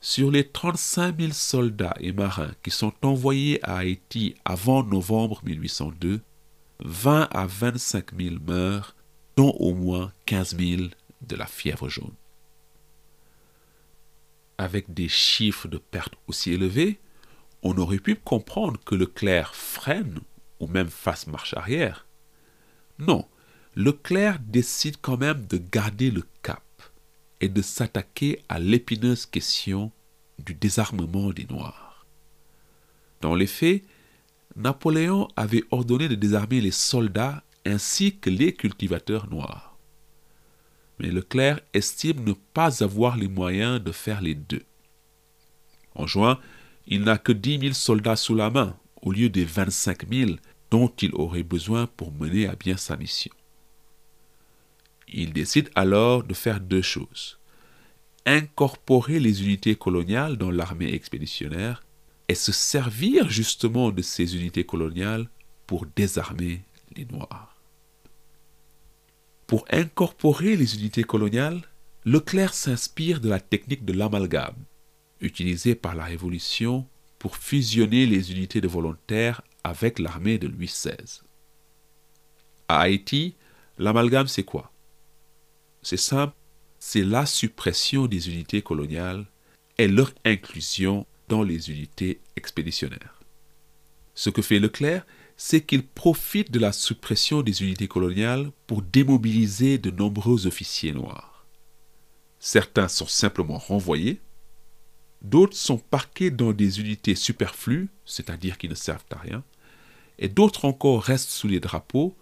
sur 0.00 0.30
les 0.30 0.48
35 0.48 1.18
000 1.18 1.32
soldats 1.32 1.96
et 2.00 2.12
marins 2.12 2.52
qui 2.62 2.70
sont 2.70 2.92
envoyés 3.02 3.58
à 3.62 3.78
Haïti 3.78 4.34
avant 4.44 4.82
novembre 4.82 5.40
1802, 5.44 6.20
20 6.80 7.28
à 7.30 7.46
25 7.46 8.14
000 8.16 8.36
meurent, 8.46 8.94
dont 9.36 9.50
au 9.58 9.74
moins 9.74 10.12
15 10.26 10.56
000 10.58 10.82
de 11.22 11.36
la 11.36 11.46
fièvre 11.46 11.88
jaune. 11.88 12.12
Avec 14.56 14.92
des 14.92 15.08
chiffres 15.08 15.68
de 15.68 15.78
pertes 15.78 16.14
aussi 16.26 16.52
élevés, 16.52 17.00
on 17.62 17.76
aurait 17.76 17.98
pu 17.98 18.14
comprendre 18.14 18.78
que 18.84 18.94
Leclerc 18.94 19.54
freine 19.54 20.20
ou 20.60 20.66
même 20.66 20.88
fasse 20.88 21.26
marche 21.26 21.54
arrière. 21.54 22.06
Non, 22.98 23.26
Leclerc 23.74 24.38
décide 24.40 24.96
quand 25.00 25.16
même 25.16 25.46
de 25.46 25.56
garder 25.58 26.10
le 26.10 26.22
cap 26.42 26.62
et 27.44 27.48
de 27.50 27.60
s'attaquer 27.60 28.42
à 28.48 28.58
l'épineuse 28.58 29.26
question 29.26 29.92
du 30.38 30.54
désarmement 30.54 31.30
des 31.30 31.44
Noirs. 31.44 32.06
Dans 33.20 33.34
les 33.34 33.46
faits, 33.46 33.84
Napoléon 34.56 35.28
avait 35.36 35.64
ordonné 35.70 36.08
de 36.08 36.14
désarmer 36.14 36.62
les 36.62 36.70
soldats 36.70 37.44
ainsi 37.66 38.16
que 38.16 38.30
les 38.30 38.54
cultivateurs 38.54 39.28
noirs. 39.28 39.76
Mais 40.98 41.10
Leclerc 41.10 41.60
estime 41.74 42.24
ne 42.24 42.32
pas 42.32 42.82
avoir 42.82 43.18
les 43.18 43.28
moyens 43.28 43.78
de 43.82 43.92
faire 43.92 44.22
les 44.22 44.34
deux. 44.34 44.64
En 45.94 46.06
juin, 46.06 46.40
il 46.86 47.02
n'a 47.02 47.18
que 47.18 47.32
10 47.32 47.60
000 47.60 47.72
soldats 47.74 48.16
sous 48.16 48.34
la 48.34 48.48
main 48.48 48.74
au 49.02 49.12
lieu 49.12 49.28
des 49.28 49.44
25 49.44 50.10
000 50.10 50.30
dont 50.70 50.88
il 51.02 51.14
aurait 51.14 51.42
besoin 51.42 51.88
pour 51.88 52.10
mener 52.10 52.46
à 52.46 52.56
bien 52.56 52.78
sa 52.78 52.96
mission. 52.96 53.32
Il 55.08 55.32
décide 55.32 55.70
alors 55.74 56.24
de 56.24 56.34
faire 56.34 56.60
deux 56.60 56.82
choses. 56.82 57.38
Incorporer 58.26 59.20
les 59.20 59.42
unités 59.42 59.76
coloniales 59.76 60.36
dans 60.36 60.50
l'armée 60.50 60.94
expéditionnaire 60.94 61.82
et 62.28 62.34
se 62.34 62.52
servir 62.52 63.28
justement 63.28 63.90
de 63.90 64.02
ces 64.02 64.36
unités 64.36 64.64
coloniales 64.64 65.28
pour 65.66 65.86
désarmer 65.94 66.62
les 66.96 67.04
Noirs. 67.04 67.56
Pour 69.46 69.66
incorporer 69.70 70.56
les 70.56 70.76
unités 70.76 71.04
coloniales, 71.04 71.60
Leclerc 72.06 72.54
s'inspire 72.54 73.20
de 73.20 73.28
la 73.28 73.40
technique 73.40 73.84
de 73.84 73.92
l'amalgame, 73.92 74.56
utilisée 75.20 75.74
par 75.74 75.94
la 75.94 76.04
Révolution 76.04 76.86
pour 77.18 77.36
fusionner 77.36 78.06
les 78.06 78.32
unités 78.32 78.60
de 78.60 78.68
volontaires 78.68 79.42
avec 79.62 79.98
l'armée 79.98 80.38
de 80.38 80.48
Louis 80.48 80.66
XVI. 80.66 81.22
À 82.68 82.80
Haïti, 82.80 83.34
l'amalgame 83.78 84.28
c'est 84.28 84.42
quoi? 84.44 84.70
C'est 85.84 85.98
simple, 85.98 86.34
c'est 86.78 87.04
la 87.04 87.26
suppression 87.26 88.06
des 88.06 88.30
unités 88.30 88.62
coloniales 88.62 89.26
et 89.76 89.86
leur 89.86 90.12
inclusion 90.24 91.06
dans 91.28 91.42
les 91.42 91.70
unités 91.70 92.20
expéditionnaires. 92.36 93.20
Ce 94.14 94.30
que 94.30 94.40
fait 94.40 94.58
Leclerc, 94.58 95.06
c'est 95.36 95.60
qu'il 95.60 95.86
profite 95.86 96.50
de 96.50 96.58
la 96.58 96.72
suppression 96.72 97.42
des 97.42 97.62
unités 97.62 97.86
coloniales 97.88 98.50
pour 98.66 98.80
démobiliser 98.80 99.76
de 99.76 99.90
nombreux 99.90 100.46
officiers 100.46 100.92
noirs. 100.92 101.44
Certains 102.38 102.88
sont 102.88 103.06
simplement 103.06 103.58
renvoyés, 103.58 104.20
d'autres 105.20 105.56
sont 105.56 105.78
parqués 105.78 106.30
dans 106.30 106.54
des 106.54 106.80
unités 106.80 107.14
superflues, 107.14 107.90
c'est-à-dire 108.06 108.56
qui 108.56 108.70
ne 108.70 108.74
servent 108.74 109.04
à 109.10 109.18
rien, 109.18 109.44
et 110.18 110.28
d'autres 110.28 110.64
encore 110.64 111.02
restent 111.02 111.30
sous 111.30 111.48
les 111.48 111.60
drapeaux, 111.60 112.16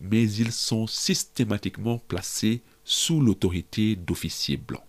mais 0.00 0.30
ils 0.30 0.52
sont 0.52 0.86
systématiquement 0.86 1.98
placés 1.98 2.62
sous 2.84 3.20
l'autorité 3.20 3.96
d'officiers 3.96 4.56
blancs. 4.56 4.84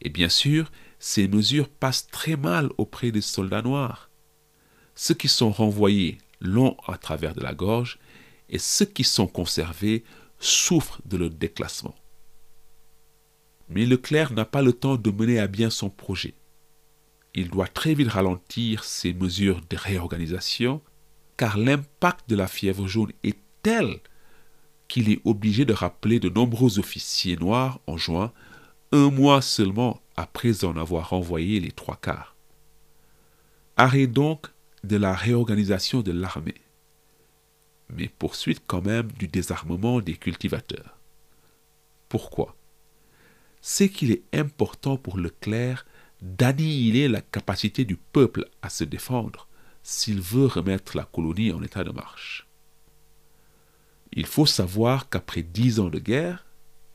Et 0.00 0.10
bien 0.10 0.28
sûr, 0.28 0.70
ces 0.98 1.28
mesures 1.28 1.68
passent 1.68 2.08
très 2.08 2.36
mal 2.36 2.70
auprès 2.78 3.10
des 3.10 3.20
soldats 3.20 3.62
noirs. 3.62 4.10
Ceux 4.94 5.14
qui 5.14 5.28
sont 5.28 5.50
renvoyés 5.50 6.18
l'ont 6.40 6.76
à 6.86 6.98
travers 6.98 7.34
de 7.34 7.42
la 7.42 7.54
gorge 7.54 7.98
et 8.48 8.58
ceux 8.58 8.84
qui 8.84 9.04
sont 9.04 9.26
conservés 9.26 10.04
souffrent 10.38 11.00
de 11.06 11.16
leur 11.16 11.30
déclassement. 11.30 11.94
Mais 13.68 13.84
Leclerc 13.84 14.32
n'a 14.32 14.44
pas 14.44 14.62
le 14.62 14.72
temps 14.72 14.96
de 14.96 15.10
mener 15.10 15.38
à 15.38 15.46
bien 15.46 15.70
son 15.70 15.90
projet. 15.90 16.34
Il 17.34 17.50
doit 17.50 17.66
très 17.66 17.94
vite 17.94 18.08
ralentir 18.08 18.84
ses 18.84 19.12
mesures 19.12 19.60
de 19.68 19.76
réorganisation 19.76 20.80
car 21.36 21.58
l'impact 21.58 22.28
de 22.28 22.36
la 22.36 22.46
fièvre 22.46 22.86
jaune 22.86 23.12
est 23.22 23.36
tel 23.62 24.00
qu'il 24.88 25.10
est 25.10 25.20
obligé 25.24 25.64
de 25.64 25.72
rappeler 25.72 26.20
de 26.20 26.28
nombreux 26.28 26.78
officiers 26.78 27.36
noirs 27.36 27.80
en 27.86 27.96
juin, 27.96 28.32
un 28.92 29.10
mois 29.10 29.42
seulement 29.42 30.00
après 30.16 30.64
en 30.64 30.76
avoir 30.76 31.10
renvoyé 31.10 31.60
les 31.60 31.72
trois 31.72 31.96
quarts. 31.96 32.36
Arrêt 33.76 34.06
donc 34.06 34.46
de 34.84 34.96
la 34.96 35.14
réorganisation 35.14 36.02
de 36.02 36.12
l'armée, 36.12 36.60
mais 37.90 38.08
poursuite 38.08 38.62
quand 38.66 38.84
même 38.84 39.10
du 39.12 39.28
désarmement 39.28 40.00
des 40.00 40.14
cultivateurs. 40.14 40.96
Pourquoi? 42.08 42.56
C'est 43.60 43.88
qu'il 43.88 44.12
est 44.12 44.22
important 44.32 44.96
pour 44.96 45.18
Leclerc 45.18 45.84
d'annihiler 46.22 47.08
la 47.08 47.20
capacité 47.20 47.84
du 47.84 47.96
peuple 47.96 48.48
à 48.62 48.70
se 48.70 48.84
défendre 48.84 49.48
s'il 49.82 50.20
veut 50.20 50.46
remettre 50.46 50.96
la 50.96 51.04
colonie 51.04 51.52
en 51.52 51.62
état 51.62 51.84
de 51.84 51.90
marche. 51.90 52.45
Il 54.16 54.26
faut 54.26 54.46
savoir 54.46 55.08
qu'après 55.08 55.42
dix 55.42 55.78
ans 55.78 55.90
de 55.90 56.00
guerre, 56.00 56.44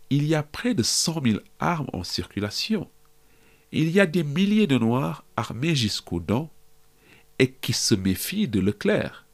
il 0.09 0.25
y 0.25 0.35
a 0.35 0.43
près 0.43 0.73
de 0.73 0.83
cent 0.83 1.21
mille 1.21 1.41
armes 1.59 1.87
en 1.93 2.03
circulation 2.03 2.89
il 3.71 3.89
y 3.89 3.99
a 3.99 4.05
des 4.05 4.23
milliers 4.23 4.67
de 4.67 4.77
Noirs 4.77 5.23
armés 5.35 5.75
jusqu'aux 5.75 6.19
dents 6.19 6.51
et 7.39 7.51
qui 7.51 7.73
se 7.73 7.95
méfient 7.95 8.47
de 8.47 8.59
Leclerc. 8.59 9.25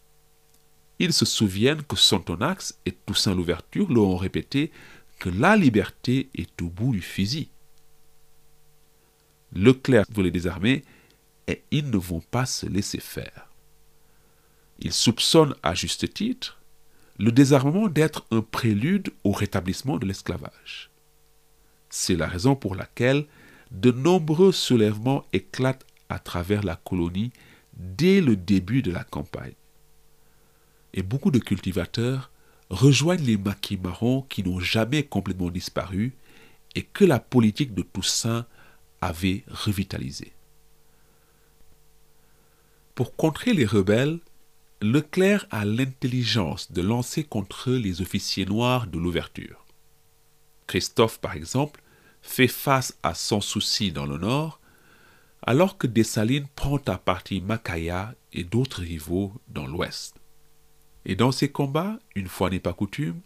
Ils 0.99 1.13
se 1.13 1.25
souviennent 1.25 1.83
que 1.83 1.95
Sontonax 1.95 2.77
et 2.85 2.91
Toussaint 2.91 3.35
Louverture 3.35 3.91
leur 3.91 4.05
ont 4.05 4.17
répété 4.17 4.71
que 5.19 5.29
la 5.29 5.55
liberté 5.55 6.29
est 6.35 6.61
au 6.61 6.69
bout 6.69 6.91
du 6.91 7.01
fusil. 7.01 7.49
Leclerc 9.53 10.05
veut 10.09 10.23
les 10.23 10.31
désarmer 10.31 10.83
et 11.47 11.63
ils 11.71 11.89
ne 11.89 11.97
vont 11.97 12.19
pas 12.19 12.45
se 12.45 12.65
laisser 12.65 12.99
faire. 12.99 13.49
Ils 14.79 14.93
soupçonnent 14.93 15.55
à 15.63 15.73
juste 15.73 16.13
titre 16.13 16.59
le 17.17 17.31
désarmement 17.31 17.87
d'être 17.87 18.25
un 18.31 18.41
prélude 18.41 19.11
au 19.23 19.31
rétablissement 19.31 19.97
de 19.97 20.05
l'esclavage. 20.05 20.89
C'est 21.89 22.15
la 22.15 22.27
raison 22.27 22.55
pour 22.55 22.75
laquelle 22.75 23.25
de 23.71 23.91
nombreux 23.91 24.51
soulèvements 24.51 25.25
éclatent 25.33 25.85
à 26.09 26.19
travers 26.19 26.63
la 26.63 26.75
colonie 26.75 27.31
dès 27.73 28.21
le 28.21 28.35
début 28.35 28.81
de 28.81 28.91
la 28.91 29.03
campagne. 29.03 29.53
Et 30.93 31.03
beaucoup 31.03 31.31
de 31.31 31.39
cultivateurs 31.39 32.31
rejoignent 32.69 33.25
les 33.25 33.37
maquis 33.37 33.77
marrons 33.77 34.23
qui 34.23 34.43
n'ont 34.43 34.59
jamais 34.59 35.03
complètement 35.03 35.49
disparu 35.49 36.13
et 36.75 36.83
que 36.83 37.05
la 37.05 37.19
politique 37.19 37.73
de 37.73 37.81
Toussaint 37.81 38.45
avait 39.01 39.43
revitalisé. 39.47 40.33
Pour 42.95 43.15
contrer 43.15 43.53
les 43.53 43.65
rebelles, 43.65 44.19
Leclerc 44.81 45.47
a 45.49 45.65
l'intelligence 45.65 46.71
de 46.71 46.83
lancer 46.83 47.23
contre 47.23 47.71
eux 47.71 47.77
les 47.77 48.01
officiers 48.01 48.45
noirs 48.45 48.85
de 48.85 48.99
l'ouverture. 48.99 49.65
Christophe, 50.67 51.19
par 51.19 51.33
exemple, 51.33 51.81
fait 52.21 52.47
face 52.47 52.95
à 53.01 53.15
son 53.15 53.41
souci 53.41 53.91
dans 53.91 54.05
le 54.05 54.19
nord, 54.19 54.59
alors 55.41 55.79
que 55.79 55.87
Dessalines 55.87 56.47
prend 56.55 56.79
à 56.85 56.99
partie 56.99 57.41
Macaya 57.41 58.13
et 58.33 58.43
d'autres 58.43 58.81
rivaux 58.81 59.33
dans 59.47 59.65
l'ouest. 59.65 60.15
Et 61.05 61.15
dans 61.15 61.31
ces 61.31 61.49
combats, 61.49 61.97
une 62.15 62.27
fois 62.27 62.51
n'est 62.51 62.59
pas 62.59 62.73
coutume, 62.73 63.21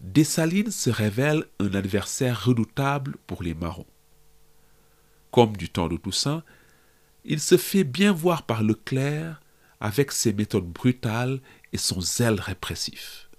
Dessalines 0.00 0.70
se 0.70 0.88
révèle 0.88 1.44
un 1.58 1.74
adversaire 1.74 2.46
redoutable 2.46 3.16
pour 3.26 3.42
les 3.42 3.52
marrons. 3.52 3.86
Comme 5.30 5.58
du 5.58 5.68
temps 5.68 5.88
de 5.88 5.98
Toussaint, 5.98 6.42
il 7.26 7.38
se 7.38 7.58
fait 7.58 7.84
bien 7.84 8.12
voir 8.12 8.44
par 8.44 8.62
Leclerc 8.62 9.42
avec 9.80 10.12
ses 10.12 10.32
méthodes 10.32 10.70
brutales 10.70 11.40
et 11.72 11.78
son 11.78 12.00
zèle 12.00 12.40
répressif. 12.40 13.30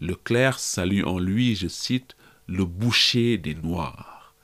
Leclerc 0.00 0.58
salue 0.58 1.04
en 1.04 1.18
lui, 1.18 1.56
je 1.56 1.68
cite, 1.68 2.16
le 2.46 2.64
boucher 2.64 3.36
des 3.36 3.54
Noirs. 3.54 4.34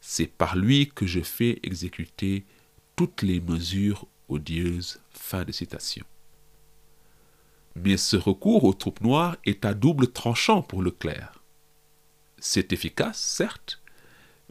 C'est 0.00 0.26
par 0.26 0.56
lui 0.56 0.88
que 0.88 1.06
je 1.06 1.20
fais 1.20 1.58
exécuter 1.62 2.44
toutes 2.96 3.22
les 3.22 3.40
mesures 3.40 4.06
odieuses. 4.28 5.00
Fin 5.10 5.44
de 5.44 5.52
citation. 5.52 6.04
Mais 7.76 7.96
ce 7.96 8.16
recours 8.16 8.64
aux 8.64 8.74
troupes 8.74 9.00
noires 9.00 9.36
est 9.44 9.64
à 9.64 9.74
double 9.74 10.08
tranchant 10.08 10.62
pour 10.62 10.82
Leclerc. 10.82 11.42
C'est 12.38 12.72
efficace, 12.72 13.20
certes, 13.20 13.80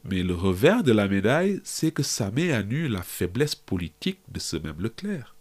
mais 0.03 0.23
le 0.23 0.35
revers 0.35 0.83
de 0.83 0.91
la 0.91 1.07
médaille, 1.07 1.59
c'est 1.63 1.91
que 1.91 2.03
ça 2.03 2.31
met 2.31 2.51
à 2.51 2.63
nu 2.63 2.87
la 2.87 3.01
faiblesse 3.01 3.55
politique 3.55 4.21
de 4.29 4.39
ce 4.39 4.55
même 4.55 4.79
Leclerc. 4.79 5.35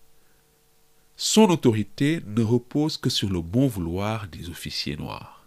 Son 1.20 1.50
autorité 1.50 2.22
ne 2.28 2.44
repose 2.44 2.96
que 2.96 3.10
sur 3.10 3.28
le 3.28 3.40
bon 3.40 3.66
vouloir 3.66 4.28
des 4.28 4.50
officiers 4.50 4.96
noirs. 4.96 5.44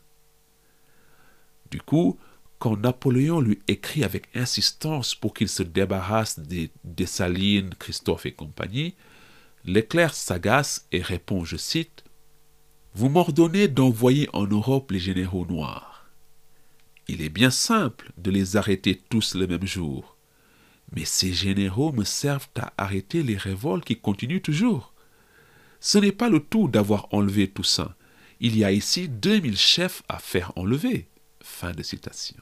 Du 1.72 1.82
coup, 1.82 2.20
quand 2.60 2.76
Napoléon 2.76 3.40
lui 3.40 3.62
écrit 3.70 4.04
avec 4.04 4.28
insistance 4.36 5.16
pour 5.16 5.34
qu'il 5.34 5.48
se 5.48 5.64
débarrasse 5.64 6.40
des 6.40 6.72
Dessalines, 6.84 7.74
Christophe 7.80 8.26
et 8.26 8.34
compagnie, 8.34 8.96
Leclerc 9.64 10.14
s'agace 10.14 10.88
et 10.92 11.02
répond, 11.02 11.46
je 11.46 11.56
cite, 11.56 12.04
Vous 12.94 13.08
m'ordonnez 13.08 13.70
d'envoyer 13.70 14.28
en 14.34 14.46
Europe 14.46 14.92
les 14.92 15.00
généraux 15.00 15.46
noirs. 15.46 16.06
Il 17.08 17.22
est 17.22 17.30
bien 17.30 17.50
simple 17.50 18.12
de 18.18 18.30
les 18.30 18.58
arrêter 18.58 19.02
tous 19.10 19.36
le 19.36 19.48
même 19.48 19.66
jour, 19.66 20.18
mais 20.94 21.06
ces 21.06 21.32
généraux 21.32 21.94
me 21.94 22.04
servent 22.04 22.50
à 22.56 22.74
arrêter 22.78 23.24
les 23.24 23.38
révoltes 23.38 23.86
qui 23.86 23.98
continuent 23.98 24.42
toujours. 24.42 24.91
Ce 25.82 25.98
n'est 25.98 26.12
pas 26.12 26.30
le 26.30 26.40
tout 26.40 26.68
d'avoir 26.68 27.08
enlevé 27.12 27.50
Toussaint. 27.50 27.96
Il 28.40 28.56
y 28.56 28.64
a 28.64 28.72
ici 28.72 29.10
2000 29.10 29.58
chefs 29.58 30.04
à 30.08 30.20
faire 30.20 30.54
enlever. 30.56 31.10
Fin 31.42 31.72
de 31.72 31.82
citation. 31.82 32.38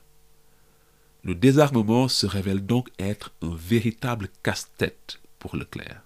Le 1.24 1.36
désarmement 1.36 2.10
se 2.10 2.26
révèle 2.26 2.66
donc 2.66 2.90
être 3.00 3.34
un 3.42 3.56
véritable 3.56 4.28
casse-tête 4.44 5.22
pour 5.40 5.56
Leclerc. 5.56 6.04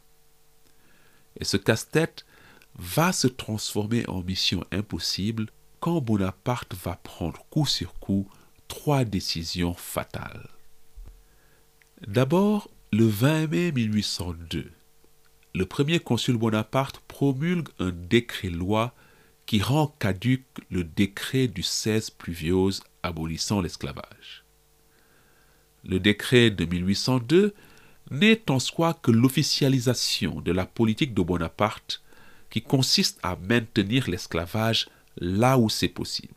Et 1.40 1.44
ce 1.44 1.58
casse-tête 1.58 2.24
va 2.76 3.12
se 3.12 3.28
transformer 3.28 4.08
en 4.08 4.22
mission 4.22 4.64
impossible 4.72 5.48
quand 5.80 6.02
Bonaparte 6.02 6.76
va 6.76 6.96
prendre 6.96 7.46
coup 7.50 7.66
sur 7.66 7.94
coup 7.96 8.28
trois 8.68 9.06
décisions 9.06 9.74
fatales. 9.74 10.50
D'abord, 12.06 12.70
le 12.92 13.06
20 13.06 13.48
mai 13.48 13.72
1802, 13.72 14.72
le 15.56 15.66
premier 15.68 16.00
consul 16.00 16.38
Bonaparte 16.38 17.00
promulgue 17.08 17.70
un 17.80 17.92
décret-loi 17.92 18.94
qui 19.46 19.62
rend 19.62 19.88
caduque 20.00 20.46
le 20.72 20.84
décret 20.84 21.48
du 21.48 21.62
16 21.62 22.10
Pluviose 22.12 22.82
abolissant 23.04 23.62
l'esclavage. 23.62 24.46
Le 25.84 26.00
décret 26.00 26.50
de 26.50 26.66
1802 26.66 27.54
n'est 28.10 28.50
en 28.50 28.60
soi 28.60 28.94
que 28.96 29.12
l'officialisation 29.12 30.42
de 30.42 30.52
la 30.52 30.66
politique 30.66 31.14
de 31.14 31.22
Bonaparte 31.22 32.02
qui 32.50 32.62
consiste 32.62 33.20
à 33.22 33.36
maintenir 33.36 34.10
l'esclavage 34.10 34.88
là 35.18 35.58
où 35.58 35.70
c'est 35.70 35.88
possible. 35.88 36.34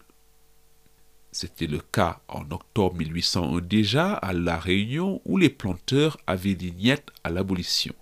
C'était 1.33 1.67
le 1.67 1.79
cas 1.79 2.21
en 2.29 2.51
octobre 2.51 2.97
1801 2.97 3.61
déjà 3.61 4.15
à 4.15 4.33
La 4.33 4.59
Réunion 4.59 5.23
où 5.25 5.39
les 5.39 5.51
planteurs 5.51 6.19
avaient 6.27 6.55
niet 6.55 7.03
à 7.25 7.31
l'abolition. 7.31 7.95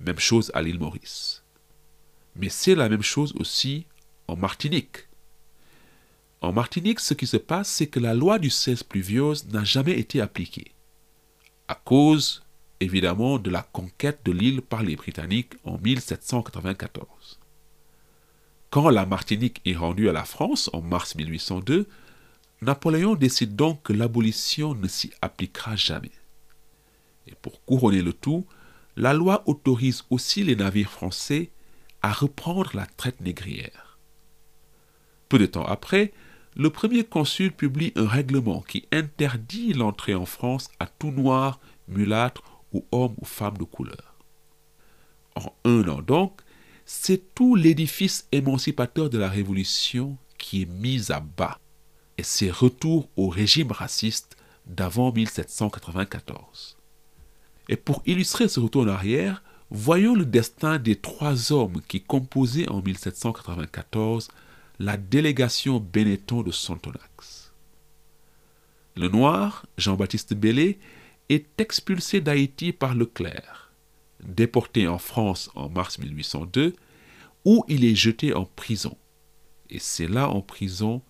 Même 0.00 0.18
chose 0.18 0.50
à 0.54 0.62
l'île 0.62 0.78
Maurice. 0.78 1.42
Mais 2.36 2.48
c'est 2.48 2.74
la 2.74 2.88
même 2.88 3.02
chose 3.02 3.32
aussi 3.38 3.86
en 4.26 4.36
Martinique. 4.36 5.08
En 6.40 6.52
Martinique, 6.52 7.00
ce 7.00 7.14
qui 7.14 7.26
se 7.26 7.36
passe, 7.36 7.68
c'est 7.68 7.86
que 7.86 8.00
la 8.00 8.12
loi 8.12 8.38
du 8.38 8.50
16 8.50 8.82
pluviose 8.82 9.46
n'a 9.48 9.64
jamais 9.64 9.98
été 9.98 10.20
appliquée, 10.20 10.72
à 11.68 11.74
cause 11.74 12.42
évidemment 12.80 13.38
de 13.38 13.50
la 13.50 13.62
conquête 13.62 14.20
de 14.24 14.32
l'île 14.32 14.60
par 14.60 14.82
les 14.82 14.96
Britanniques 14.96 15.54
en 15.64 15.78
1794. 15.78 17.38
Quand 18.70 18.90
la 18.90 19.06
Martinique 19.06 19.60
est 19.64 19.76
rendue 19.76 20.08
à 20.08 20.12
la 20.12 20.24
France 20.24 20.68
en 20.72 20.82
mars 20.82 21.14
1802, 21.14 21.88
Napoléon 22.60 23.14
décide 23.14 23.56
donc 23.56 23.82
que 23.82 23.92
l'abolition 23.92 24.74
ne 24.74 24.88
s'y 24.88 25.12
appliquera 25.22 25.76
jamais. 25.76 26.10
Et 27.26 27.34
pour 27.40 27.64
couronner 27.64 28.02
le 28.02 28.12
tout, 28.12 28.46
la 28.96 29.12
loi 29.12 29.42
autorise 29.46 30.04
aussi 30.10 30.44
les 30.44 30.56
navires 30.56 30.90
français 30.90 31.50
à 32.02 32.12
reprendre 32.12 32.70
la 32.74 32.86
traite 32.86 33.20
négrière. 33.20 33.98
Peu 35.28 35.38
de 35.38 35.46
temps 35.46 35.64
après, 35.64 36.12
le 36.56 36.70
premier 36.70 37.04
consul 37.04 37.50
publie 37.50 37.92
un 37.96 38.06
règlement 38.06 38.60
qui 38.60 38.86
interdit 38.92 39.72
l'entrée 39.72 40.14
en 40.14 40.26
France 40.26 40.68
à 40.78 40.86
tout 40.86 41.10
noir, 41.10 41.58
mulâtre 41.88 42.42
ou 42.72 42.84
homme 42.92 43.14
ou 43.20 43.24
femme 43.24 43.56
de 43.58 43.64
couleur. 43.64 44.14
En 45.34 45.52
un 45.64 45.88
an 45.88 46.00
donc, 46.00 46.40
c'est 46.86 47.34
tout 47.34 47.56
l'édifice 47.56 48.28
émancipateur 48.30 49.10
de 49.10 49.18
la 49.18 49.28
Révolution 49.28 50.16
qui 50.38 50.62
est 50.62 50.70
mis 50.70 51.10
à 51.10 51.20
bas, 51.20 51.58
et 52.18 52.22
c'est 52.22 52.50
retour 52.50 53.08
au 53.16 53.28
régime 53.28 53.72
raciste 53.72 54.36
d'avant 54.66 55.10
1794. 55.10 56.76
Et 57.68 57.76
pour 57.76 58.02
illustrer 58.06 58.48
ce 58.48 58.60
retour 58.60 58.82
en 58.82 58.88
arrière, 58.88 59.42
voyons 59.70 60.14
le 60.14 60.26
destin 60.26 60.78
des 60.78 60.96
trois 60.96 61.52
hommes 61.52 61.80
qui 61.88 62.02
composaient 62.02 62.68
en 62.68 62.82
1794 62.82 64.28
la 64.78 64.96
délégation 64.96 65.80
Benetton 65.80 66.42
de 66.42 66.50
Sontonax. 66.50 67.52
Le 68.96 69.08
noir, 69.08 69.66
Jean-Baptiste 69.78 70.34
Bellé, 70.34 70.78
est 71.28 71.60
expulsé 71.60 72.20
d'Haïti 72.20 72.72
par 72.72 72.94
Leclerc, 72.94 73.70
déporté 74.22 74.86
en 74.86 74.98
France 74.98 75.50
en 75.54 75.68
mars 75.68 75.98
1802, 75.98 76.74
où 77.44 77.64
il 77.68 77.84
est 77.84 77.94
jeté 77.94 78.34
en 78.34 78.44
prison. 78.44 78.96
Et 79.70 79.78
c'est 79.78 80.06
là 80.06 80.28
en 80.28 80.42
prison 80.42 81.02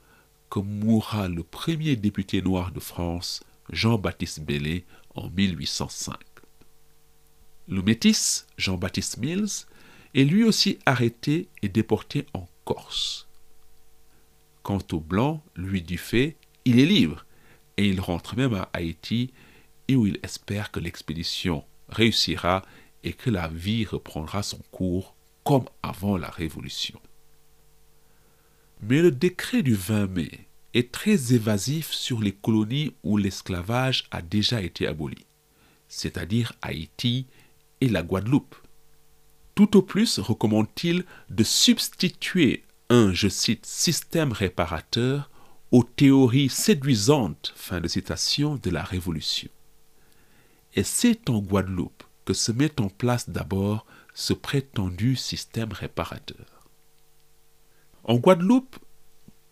que 0.50 0.60
mourra 0.60 1.28
le 1.28 1.42
premier 1.42 1.96
député 1.96 2.42
noir 2.42 2.70
de 2.70 2.80
France, 2.80 3.42
Jean-Baptiste 3.70 4.40
Bellé, 4.40 4.84
en 5.14 5.28
1805. 5.30 6.14
Le 7.68 7.82
métis, 7.82 8.46
Jean-Baptiste 8.58 9.18
Mills, 9.18 9.66
est 10.14 10.24
lui 10.24 10.44
aussi 10.44 10.78
arrêté 10.86 11.48
et 11.62 11.68
déporté 11.68 12.26
en 12.34 12.46
Corse. 12.64 13.26
Quant 14.62 14.82
au 14.92 15.00
blanc, 15.00 15.42
Louis 15.56 15.82
Dufay, 15.82 16.36
il 16.64 16.78
est 16.78 16.86
libre 16.86 17.24
et 17.76 17.88
il 17.88 18.00
rentre 18.00 18.36
même 18.36 18.54
à 18.54 18.68
Haïti 18.72 19.32
où 19.90 20.06
il 20.06 20.18
espère 20.22 20.70
que 20.70 20.80
l'expédition 20.80 21.64
réussira 21.88 22.62
et 23.02 23.12
que 23.12 23.30
la 23.30 23.48
vie 23.48 23.84
reprendra 23.84 24.42
son 24.42 24.60
cours 24.70 25.14
comme 25.44 25.66
avant 25.82 26.16
la 26.16 26.30
Révolution. 26.30 27.00
Mais 28.82 29.02
le 29.02 29.10
décret 29.10 29.62
du 29.62 29.74
20 29.74 30.06
mai 30.08 30.30
est 30.72 30.90
très 30.90 31.34
évasif 31.34 31.92
sur 31.92 32.20
les 32.20 32.32
colonies 32.32 32.94
où 33.02 33.16
l'esclavage 33.16 34.04
a 34.10 34.22
déjà 34.22 34.62
été 34.62 34.86
aboli, 34.86 35.26
c'est-à-dire 35.88 36.54
Haïti 36.62 37.26
la 37.88 38.02
Guadeloupe. 38.02 38.56
Tout 39.54 39.76
au 39.76 39.82
plus 39.82 40.18
recommande-t-il 40.18 41.04
de 41.30 41.44
substituer 41.44 42.64
un, 42.90 43.12
je 43.12 43.28
cite, 43.28 43.66
système 43.66 44.32
réparateur 44.32 45.30
aux 45.70 45.84
théories 45.84 46.48
séduisantes, 46.48 47.52
fin 47.56 47.80
de 47.80 47.88
citation, 47.88 48.56
de 48.56 48.70
la 48.70 48.82
Révolution. 48.82 49.50
Et 50.74 50.82
c'est 50.82 51.30
en 51.30 51.38
Guadeloupe 51.38 52.02
que 52.24 52.34
se 52.34 52.52
met 52.52 52.80
en 52.80 52.88
place 52.88 53.28
d'abord 53.28 53.86
ce 54.14 54.32
prétendu 54.32 55.16
système 55.16 55.72
réparateur. 55.72 56.68
En 58.04 58.16
Guadeloupe, 58.16 58.76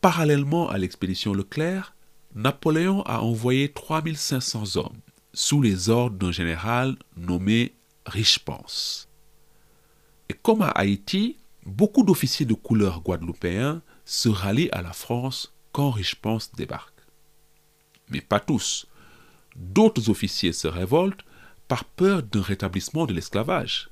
parallèlement 0.01 0.69
à 0.69 0.79
l'expédition 0.79 1.33
Leclerc, 1.33 1.95
Napoléon 2.35 3.03
a 3.03 3.21
envoyé 3.21 3.71
3500 3.71 4.77
hommes 4.77 5.01
sous 5.35 5.63
les 5.63 5.89
ordres 5.89 6.17
d'un 6.17 6.33
général 6.33 6.97
nommé 7.17 7.75
Richepens. 8.07 9.07
Et 10.29 10.35
comme 10.35 10.63
à 10.63 10.69
Haïti, 10.69 11.37
beaucoup 11.65 12.05
d'officiers 12.05 12.47
de 12.47 12.55
couleur 12.55 13.01
guadeloupéens 13.03 13.83
se 14.05 14.29
rallient 14.29 14.71
à 14.73 14.83
la 14.83 14.93
France 14.93 15.55
quand 15.73 15.91
Richepens 15.91 16.51
débarque. 16.57 17.01
Mais 18.11 18.21
pas 18.21 18.41
tous 18.41 18.87
d'autres 19.57 20.11
officiers 20.11 20.53
se 20.53 20.69
révoltent 20.69 21.25
par 21.69 21.85
peur 21.85 22.23
d'un 22.23 22.43
rétablissement 22.43 23.07
de 23.07 23.13
l'esclavage. 23.13 23.91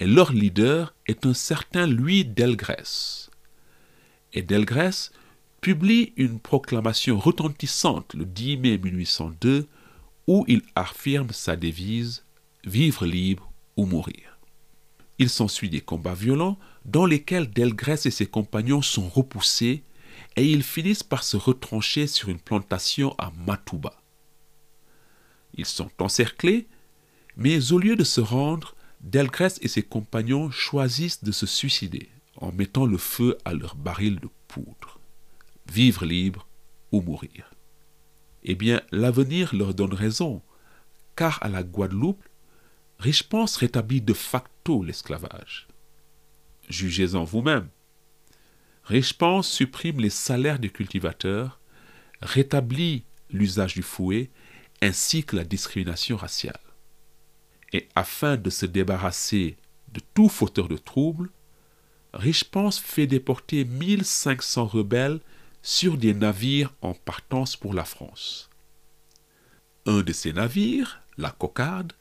Et 0.00 0.06
leur 0.06 0.32
leader 0.32 0.94
est 1.06 1.26
un 1.26 1.34
certain 1.34 1.86
Louis 1.86 2.24
Delgrès. 2.24 3.30
Et 4.32 4.42
Delgrès 4.42 5.10
publie 5.60 6.12
une 6.16 6.40
proclamation 6.40 7.18
retentissante 7.18 8.14
le 8.14 8.24
10 8.24 8.56
mai 8.56 8.78
1802 8.78 9.68
où 10.26 10.44
il 10.48 10.62
affirme 10.74 11.30
sa 11.30 11.56
devise 11.56 12.24
Vivre 12.64 13.06
libre 13.06 13.52
ou 13.76 13.86
mourir. 13.86 14.38
Il 15.18 15.28
s'ensuit 15.28 15.70
des 15.70 15.80
combats 15.80 16.14
violents 16.14 16.58
dans 16.84 17.06
lesquels 17.06 17.50
Delgrès 17.50 18.06
et 18.06 18.10
ses 18.10 18.26
compagnons 18.26 18.82
sont 18.82 19.08
repoussés 19.08 19.82
et 20.36 20.50
ils 20.50 20.62
finissent 20.62 21.02
par 21.02 21.24
se 21.24 21.36
retrancher 21.36 22.06
sur 22.06 22.28
une 22.28 22.38
plantation 22.38 23.14
à 23.18 23.32
Matouba. 23.46 24.02
Ils 25.54 25.66
sont 25.66 25.90
encerclés, 25.98 26.66
mais 27.36 27.72
au 27.72 27.78
lieu 27.78 27.96
de 27.96 28.04
se 28.04 28.20
rendre, 28.20 28.74
Delgrès 29.00 29.54
et 29.60 29.68
ses 29.68 29.82
compagnons 29.82 30.50
choisissent 30.50 31.24
de 31.24 31.32
se 31.32 31.46
suicider 31.46 32.08
en 32.36 32.52
mettant 32.52 32.86
le 32.86 32.98
feu 32.98 33.36
à 33.44 33.52
leur 33.52 33.74
baril 33.74 34.20
de 34.20 34.28
poudre. 34.48 35.00
Vivre 35.70 36.04
libre 36.04 36.46
ou 36.92 37.00
mourir. 37.00 37.50
Eh 38.44 38.54
bien, 38.54 38.80
l'avenir 38.90 39.54
leur 39.54 39.74
donne 39.74 39.94
raison, 39.94 40.42
car 41.16 41.38
à 41.42 41.48
la 41.48 41.62
Guadeloupe, 41.62 42.24
Richepens 43.02 43.56
rétablit 43.56 44.00
de 44.00 44.12
facto 44.12 44.84
l'esclavage. 44.84 45.66
Jugez-en 46.68 47.24
vous-même. 47.24 47.68
Richepens 48.84 49.42
supprime 49.42 49.98
les 49.98 50.08
salaires 50.08 50.60
des 50.60 50.70
cultivateurs, 50.70 51.58
rétablit 52.20 53.02
l'usage 53.28 53.74
du 53.74 53.82
fouet 53.82 54.30
ainsi 54.82 55.24
que 55.24 55.34
la 55.34 55.42
discrimination 55.42 56.16
raciale. 56.16 56.60
Et 57.72 57.88
afin 57.96 58.36
de 58.36 58.50
se 58.50 58.66
débarrasser 58.66 59.56
de 59.92 60.00
tout 60.14 60.28
fauteur 60.28 60.68
de 60.68 60.76
troubles, 60.76 61.30
Richepens 62.12 62.78
fait 62.78 63.08
déporter 63.08 63.64
1500 63.64 64.64
rebelles 64.66 65.18
sur 65.60 65.96
des 65.96 66.14
navires 66.14 66.72
en 66.82 66.94
partance 66.94 67.56
pour 67.56 67.74
la 67.74 67.84
France. 67.84 68.48
Un 69.86 70.02
de 70.02 70.12
ces 70.12 70.32
navires, 70.32 71.02
la 71.18 71.32
Cocarde, 71.32 71.94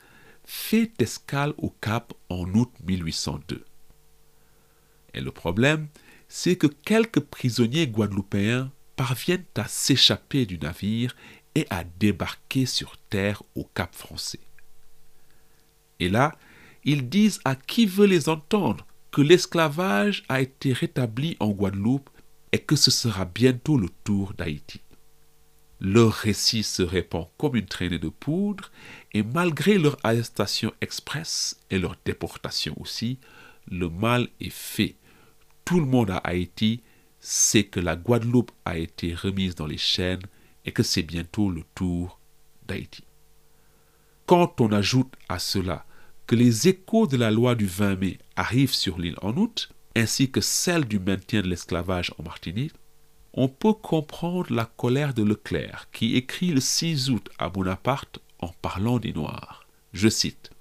fait 0.54 0.92
escale 1.02 1.54
au 1.58 1.70
Cap 1.70 2.14
en 2.28 2.44
août 2.56 2.70
1802. 2.86 3.64
Et 5.14 5.22
le 5.22 5.32
problème, 5.32 5.88
c'est 6.28 6.58
que 6.58 6.68
quelques 6.68 7.22
prisonniers 7.22 7.88
guadeloupéens 7.88 8.70
parviennent 8.98 9.46
à 9.56 9.70
s'échapper 9.70 10.46
du 10.46 10.60
navire 10.60 11.16
et 11.56 11.66
à 11.70 11.86
débarquer 11.86 12.66
sur 12.66 12.98
terre 12.98 13.42
au 13.56 13.64
Cap 13.64 13.96
français. 13.96 14.42
Et 16.02 16.10
là, 16.10 16.34
ils 16.84 17.08
disent 17.08 17.40
à 17.46 17.56
qui 17.56 17.86
veut 17.86 18.06
les 18.06 18.28
entendre 18.28 18.86
que 19.12 19.22
l'esclavage 19.22 20.26
a 20.28 20.42
été 20.42 20.74
rétabli 20.74 21.38
en 21.40 21.52
Guadeloupe 21.52 22.10
et 22.52 22.60
que 22.60 22.76
ce 22.76 22.92
sera 22.92 23.24
bientôt 23.24 23.78
le 23.78 23.88
tour 24.04 24.34
d'Haïti. 24.34 24.82
Leur 25.84 26.14
récit 26.14 26.62
se 26.62 26.84
répand 26.84 27.28
comme 27.38 27.56
une 27.56 27.66
traînée 27.66 27.98
de 27.98 28.10
poudre, 28.10 28.72
et 29.14 29.24
malgré 29.24 29.80
leur 29.80 29.98
arrestation 30.04 30.72
express 30.80 31.60
et 31.72 31.80
leur 31.80 31.96
déportation 32.06 32.76
aussi, 32.80 33.18
le 33.68 33.90
mal 33.90 34.28
est 34.40 34.52
fait. 34.52 34.96
Tout 35.66 35.80
le 35.80 35.88
monde 35.88 36.12
à 36.12 36.18
Haïti 36.18 36.82
sait 37.20 37.64
que 37.64 37.80
la 37.80 37.96
Guadeloupe 37.96 38.52
a 38.64 38.78
été 38.78 39.16
remise 39.16 39.56
dans 39.56 39.66
les 39.66 39.78
chaînes 39.78 40.22
et 40.66 40.72
que 40.72 40.84
c'est 40.84 41.02
bientôt 41.02 41.50
le 41.50 41.64
tour 41.74 42.20
d'Haïti. 42.68 43.04
Quand 44.28 44.62
on 44.62 44.72
ajoute 44.72 45.14
à 45.30 45.40
cela 45.40 45.86
que 46.28 46.36
les 46.36 46.68
échos 46.68 47.08
de 47.08 47.18
la 47.18 47.32
loi 47.32 47.56
du 47.56 47.66
20 47.66 47.96
mai 47.96 48.20
arrivent 48.36 48.74
sur 48.74 49.00
l'île 49.00 49.18
en 49.24 49.36
août, 49.36 49.72
ainsi 49.96 50.32
que 50.32 50.42
celle 50.42 50.86
du 50.86 51.00
maintien 51.00 51.42
de 51.42 51.48
l'esclavage 51.48 52.14
en 52.20 52.24
Martinique, 52.24 52.74
on 53.34 53.48
peut 53.48 53.74
comprendre 53.74 54.54
la 54.54 54.66
colère 54.66 55.14
de 55.14 55.24
Leclerc 55.24 55.88
qui 55.94 56.16
écrit 56.16 56.52
le 56.52 56.60
6 56.60 57.10
août 57.10 57.30
à 57.40 57.50
Bonaparte 57.50 58.20
en 58.40 58.50
parlant 58.62 59.00
des 59.00 59.14
Noirs. 59.14 59.66
Je 59.94 60.10
cite 60.10 60.52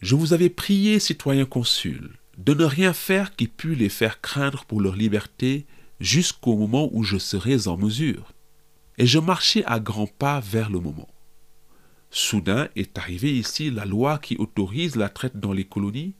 Je 0.00 0.16
vous 0.16 0.32
avais 0.32 0.48
prié, 0.48 0.98
citoyen 0.98 1.44
consul, 1.44 2.16
de 2.38 2.54
ne 2.54 2.64
rien 2.64 2.92
faire 2.92 3.36
qui 3.36 3.46
pût 3.46 3.74
les 3.74 3.88
faire 3.88 4.20
craindre 4.20 4.64
pour 4.64 4.80
leur 4.80 4.96
liberté 4.96 5.66
jusqu'au 6.00 6.56
moment 6.56 6.88
où 6.92 7.04
je 7.04 7.18
serais 7.18 7.68
en 7.68 7.76
mesure. 7.76 8.32
Et 8.98 9.06
je 9.06 9.18
marchais 9.18 9.64
à 9.66 9.78
grands 9.78 10.06
pas 10.06 10.40
vers 10.40 10.70
le 10.70 10.80
moment. 10.80 11.08
Soudain 12.10 12.68
est 12.74 12.98
arrivée 12.98 13.32
ici 13.32 13.70
la 13.70 13.84
loi 13.84 14.18
qui 14.18 14.36
autorise 14.36 14.96
la 14.96 15.08
traite 15.08 15.38
dans 15.38 15.52
les 15.52 15.64
colonies, 15.64 16.14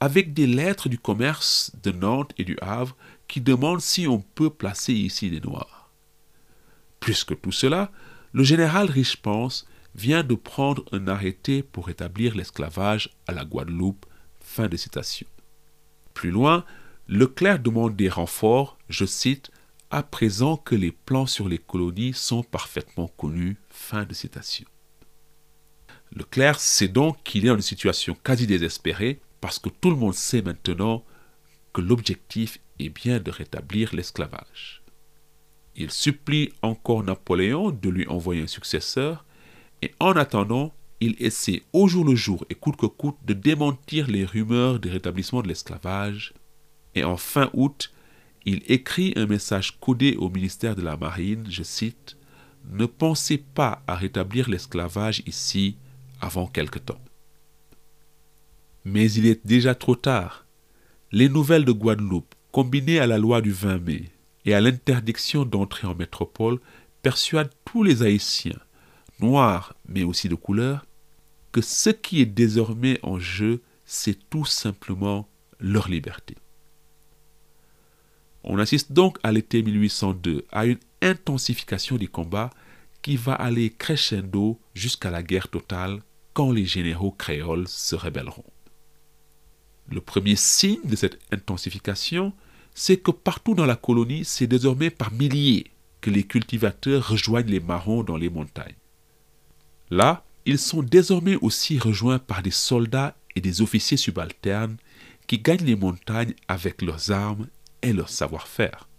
avec 0.00 0.34
des 0.34 0.46
lettres 0.46 0.88
du 0.88 0.98
commerce 0.98 1.72
de 1.82 1.92
Nantes 1.92 2.32
et 2.36 2.44
du 2.44 2.58
Havre 2.60 2.96
qui 3.28 3.40
demandent 3.40 3.80
si 3.80 4.06
on 4.06 4.20
peut 4.20 4.50
placer 4.50 4.92
ici 4.92 5.30
des 5.30 5.40
Noirs. 5.40 5.90
Plus 7.00 7.24
que 7.24 7.34
tout 7.34 7.52
cela, 7.52 7.90
le 8.32 8.44
général 8.44 8.90
Richepens 8.90 9.64
vient 9.94 10.22
de 10.22 10.34
prendre 10.34 10.84
un 10.92 11.08
arrêté 11.08 11.62
pour 11.62 11.88
établir 11.88 12.36
l'esclavage 12.36 13.10
à 13.26 13.32
la 13.32 13.44
Guadeloupe. 13.44 14.06
Fin 14.40 14.68
de 14.68 14.76
citation. 14.76 15.26
Plus 16.14 16.30
loin, 16.30 16.64
Leclerc 17.08 17.58
demande 17.58 17.96
des 17.96 18.08
renforts, 18.08 18.78
je 18.88 19.04
cite, 19.04 19.50
à 19.90 20.02
présent 20.02 20.56
que 20.56 20.74
les 20.74 20.92
plans 20.92 21.26
sur 21.26 21.48
les 21.48 21.58
colonies 21.58 22.12
sont 22.12 22.42
parfaitement 22.42 23.08
connus. 23.08 23.56
Fin 23.68 24.04
de 24.04 24.14
citation. 24.14 24.66
Leclerc 26.12 26.60
sait 26.60 26.88
donc 26.88 27.22
qu'il 27.22 27.44
est 27.44 27.48
dans 27.48 27.56
une 27.56 27.62
situation 27.62 28.16
quasi 28.22 28.46
désespérée 28.46 29.20
parce 29.40 29.58
que 29.58 29.68
tout 29.68 29.90
le 29.90 29.96
monde 29.96 30.14
sait 30.14 30.42
maintenant 30.42 31.04
que 31.72 31.80
l'objectif 31.80 32.58
est 32.78 32.88
bien 32.88 33.20
de 33.20 33.30
rétablir 33.30 33.94
l'esclavage. 33.94 34.82
Il 35.74 35.90
supplie 35.90 36.52
encore 36.62 37.04
Napoléon 37.04 37.70
de 37.70 37.90
lui 37.90 38.06
envoyer 38.06 38.42
un 38.42 38.46
successeur, 38.46 39.24
et 39.82 39.92
en 40.00 40.12
attendant, 40.12 40.72
il 41.00 41.14
essaie 41.18 41.62
au 41.72 41.88
jour 41.88 42.04
le 42.04 42.14
jour 42.14 42.46
et 42.48 42.54
coûte 42.54 42.76
que 42.76 42.86
coûte 42.86 43.18
de 43.26 43.34
démentir 43.34 44.06
les 44.06 44.24
rumeurs 44.24 44.80
de 44.80 44.88
rétablissement 44.88 45.42
de 45.42 45.48
l'esclavage, 45.48 46.32
et 46.94 47.04
en 47.04 47.18
fin 47.18 47.50
août, 47.52 47.92
il 48.46 48.62
écrit 48.68 49.12
un 49.16 49.26
message 49.26 49.78
codé 49.80 50.14
au 50.16 50.30
ministère 50.30 50.76
de 50.76 50.82
la 50.82 50.96
Marine, 50.96 51.46
je 51.50 51.62
cite, 51.62 52.16
Ne 52.70 52.86
pensez 52.86 53.38
pas 53.38 53.82
à 53.86 53.96
rétablir 53.96 54.48
l'esclavage 54.48 55.22
ici 55.26 55.76
avant 56.20 56.46
quelque 56.46 56.78
temps. 56.78 57.00
Mais 58.84 59.10
il 59.12 59.26
est 59.26 59.44
déjà 59.44 59.74
trop 59.74 59.96
tard. 59.96 60.46
Les 61.10 61.28
nouvelles 61.28 61.64
de 61.64 61.72
Guadeloupe, 61.72 62.35
combinées 62.56 63.00
à 63.00 63.06
la 63.06 63.18
loi 63.18 63.42
du 63.42 63.52
20 63.52 63.80
mai 63.80 64.04
et 64.46 64.54
à 64.54 64.62
l'interdiction 64.62 65.44
d'entrer 65.44 65.86
en 65.86 65.94
métropole, 65.94 66.58
persuadent 67.02 67.52
tous 67.66 67.82
les 67.82 68.02
Haïtiens, 68.02 68.58
noirs 69.20 69.74
mais 69.86 70.04
aussi 70.04 70.30
de 70.30 70.36
couleur, 70.36 70.86
que 71.52 71.60
ce 71.60 71.90
qui 71.90 72.22
est 72.22 72.24
désormais 72.24 72.98
en 73.02 73.18
jeu, 73.18 73.60
c'est 73.84 74.30
tout 74.30 74.46
simplement 74.46 75.28
leur 75.60 75.90
liberté. 75.90 76.34
On 78.42 78.58
assiste 78.58 78.90
donc 78.90 79.18
à 79.22 79.32
l'été 79.32 79.62
1802 79.62 80.46
à 80.50 80.64
une 80.64 80.78
intensification 81.02 81.96
des 81.96 82.06
combats 82.06 82.48
qui 83.02 83.18
va 83.18 83.34
aller 83.34 83.68
crescendo 83.68 84.58
jusqu'à 84.72 85.10
la 85.10 85.22
guerre 85.22 85.48
totale 85.48 86.00
quand 86.32 86.52
les 86.52 86.64
généraux 86.64 87.12
créoles 87.12 87.68
se 87.68 87.96
rebelleront. 87.96 88.50
Le 89.90 90.00
premier 90.00 90.36
signe 90.36 90.80
de 90.84 90.96
cette 90.96 91.18
intensification, 91.30 92.32
c'est 92.78 92.98
que 92.98 93.10
partout 93.10 93.54
dans 93.54 93.64
la 93.64 93.74
colonie, 93.74 94.26
c'est 94.26 94.46
désormais 94.46 94.90
par 94.90 95.10
milliers 95.10 95.70
que 96.02 96.10
les 96.10 96.24
cultivateurs 96.24 97.08
rejoignent 97.08 97.50
les 97.50 97.58
marrons 97.58 98.04
dans 98.04 98.18
les 98.18 98.28
montagnes. 98.28 98.76
Là, 99.90 100.24
ils 100.44 100.58
sont 100.58 100.82
désormais 100.82 101.36
aussi 101.36 101.78
rejoints 101.78 102.18
par 102.18 102.42
des 102.42 102.50
soldats 102.50 103.16
et 103.34 103.40
des 103.40 103.62
officiers 103.62 103.96
subalternes 103.96 104.76
qui 105.26 105.38
gagnent 105.38 105.64
les 105.64 105.74
montagnes 105.74 106.34
avec 106.48 106.82
leurs 106.82 107.10
armes 107.10 107.46
et 107.80 107.94
leur 107.94 108.10
savoir-faire. 108.10 108.90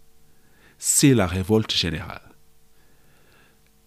C'est 0.78 1.14
la 1.14 1.28
révolte 1.28 1.72
générale. 1.72 2.34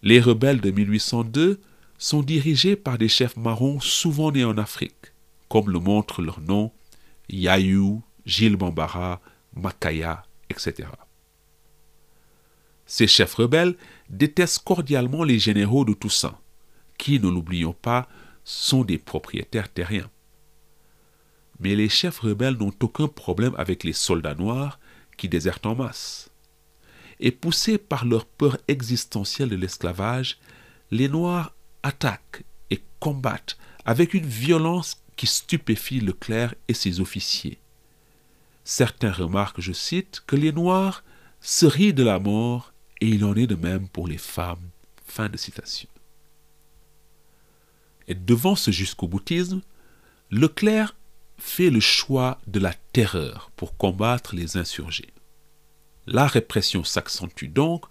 Les 0.02 0.20
rebelles 0.20 0.62
de 0.62 0.70
1802 0.70 1.60
sont 1.98 2.22
dirigés 2.22 2.76
par 2.76 2.96
des 2.96 3.08
chefs 3.08 3.36
marrons 3.36 3.78
souvent 3.78 4.32
nés 4.32 4.44
en 4.44 4.56
Afrique, 4.56 5.12
comme 5.50 5.68
le 5.68 5.80
montre 5.80 6.22
leur 6.22 6.40
nom 6.40 6.72
Yayou, 7.28 8.02
Gilles 8.24 8.56
Bambara, 8.56 9.20
Makaya, 9.54 10.24
etc. 10.50 10.88
Ces 12.86 13.06
chefs 13.06 13.34
rebelles 13.34 13.76
détestent 14.10 14.64
cordialement 14.64 15.24
les 15.24 15.38
généraux 15.38 15.84
de 15.84 15.94
Toussaint, 15.94 16.38
qui, 16.98 17.18
ne 17.20 17.28
l'oublions 17.28 17.72
pas, 17.72 18.08
sont 18.44 18.84
des 18.84 18.98
propriétaires 18.98 19.72
terriens. 19.72 20.10
Mais 21.60 21.76
les 21.76 21.88
chefs 21.88 22.18
rebelles 22.18 22.56
n'ont 22.56 22.74
aucun 22.82 23.08
problème 23.08 23.54
avec 23.56 23.84
les 23.84 23.92
soldats 23.92 24.34
noirs 24.34 24.78
qui 25.16 25.28
désertent 25.28 25.66
en 25.66 25.76
masse. 25.76 26.30
Et 27.20 27.30
poussés 27.30 27.78
par 27.78 28.04
leur 28.04 28.26
peur 28.26 28.58
existentielle 28.66 29.50
de 29.50 29.56
l'esclavage, 29.56 30.38
les 30.90 31.08
Noirs 31.08 31.54
attaquent 31.82 32.44
et 32.70 32.82
combattent 32.98 33.56
avec 33.84 34.14
une 34.14 34.26
violence 34.26 35.02
qui 35.16 35.26
stupéfie 35.26 36.00
Leclerc 36.00 36.54
et 36.68 36.74
ses 36.74 37.00
officiers. 37.00 37.58
Certains 38.64 39.12
remarquent, 39.12 39.60
je 39.60 39.72
cite, 39.72 40.22
que 40.26 40.36
les 40.36 40.52
Noirs 40.52 41.02
se 41.40 41.66
rient 41.66 41.92
de 41.92 42.04
la 42.04 42.18
mort 42.18 42.72
et 43.00 43.08
il 43.08 43.24
en 43.24 43.34
est 43.34 43.46
de 43.46 43.56
même 43.56 43.88
pour 43.88 44.06
les 44.06 44.18
femmes. 44.18 44.70
Fin 45.04 45.28
de 45.28 45.36
citation. 45.36 45.88
Et 48.08 48.14
devant 48.14 48.56
ce 48.56 48.70
jusqu'au 48.70 49.08
boutisme, 49.08 49.60
Leclerc 50.30 50.94
fait 51.38 51.70
le 51.70 51.80
choix 51.80 52.40
de 52.46 52.60
la 52.60 52.72
terreur 52.92 53.50
pour 53.56 53.76
combattre 53.76 54.34
les 54.34 54.56
insurgés. 54.56 55.12
La 56.06 56.26
répression 56.26 56.84
s'accentue 56.84 57.46
donc, 57.46 57.84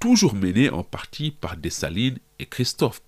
toujours 0.00 0.34
menée 0.34 0.70
en 0.70 0.82
partie 0.82 1.30
par 1.30 1.56
Dessalines 1.56 2.18
et 2.38 2.46
Christophe. 2.46 3.00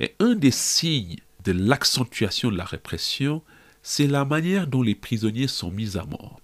Et 0.00 0.14
un 0.20 0.34
des 0.34 0.50
signes 0.50 1.16
de 1.44 1.52
l'accentuation 1.52 2.50
de 2.50 2.56
la 2.56 2.64
répression, 2.64 3.42
c'est 3.82 4.06
la 4.06 4.24
manière 4.24 4.66
dont 4.66 4.82
les 4.82 4.94
prisonniers 4.94 5.48
sont 5.48 5.70
mis 5.70 5.96
à 5.96 6.04
mort. 6.04 6.40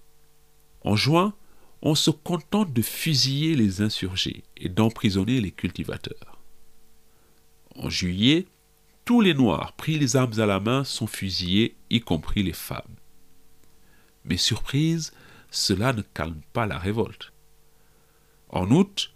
En 0.83 0.95
juin, 0.95 1.33
on 1.81 1.95
se 1.95 2.11
contente 2.11 2.73
de 2.73 2.81
fusiller 2.81 3.55
les 3.55 3.81
insurgés 3.81 4.43
et 4.57 4.69
d'emprisonner 4.69 5.41
les 5.41 5.51
cultivateurs. 5.51 6.39
En 7.75 7.89
juillet, 7.89 8.45
tous 9.05 9.21
les 9.21 9.33
Noirs 9.33 9.73
pris 9.73 9.99
les 9.99 10.15
armes 10.15 10.39
à 10.39 10.45
la 10.45 10.59
main 10.59 10.83
sont 10.83 11.07
fusillés, 11.07 11.75
y 11.89 11.99
compris 11.99 12.43
les 12.43 12.53
femmes. 12.53 12.95
Mais 14.23 14.37
surprise, 14.37 15.11
cela 15.51 15.91
ne 15.91 16.01
calme 16.01 16.41
pas 16.53 16.65
la 16.65 16.77
révolte. 16.77 17.33
En 18.49 18.69
août, 18.71 19.13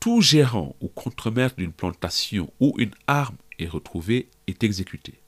tout 0.00 0.20
gérant 0.20 0.74
ou 0.80 0.88
contremaître 0.88 1.56
d'une 1.56 1.72
plantation 1.72 2.52
où 2.60 2.74
une 2.78 2.94
arme 3.06 3.36
est 3.58 3.68
retrouvée 3.68 4.28
est 4.46 4.64
exécuté. 4.64 5.20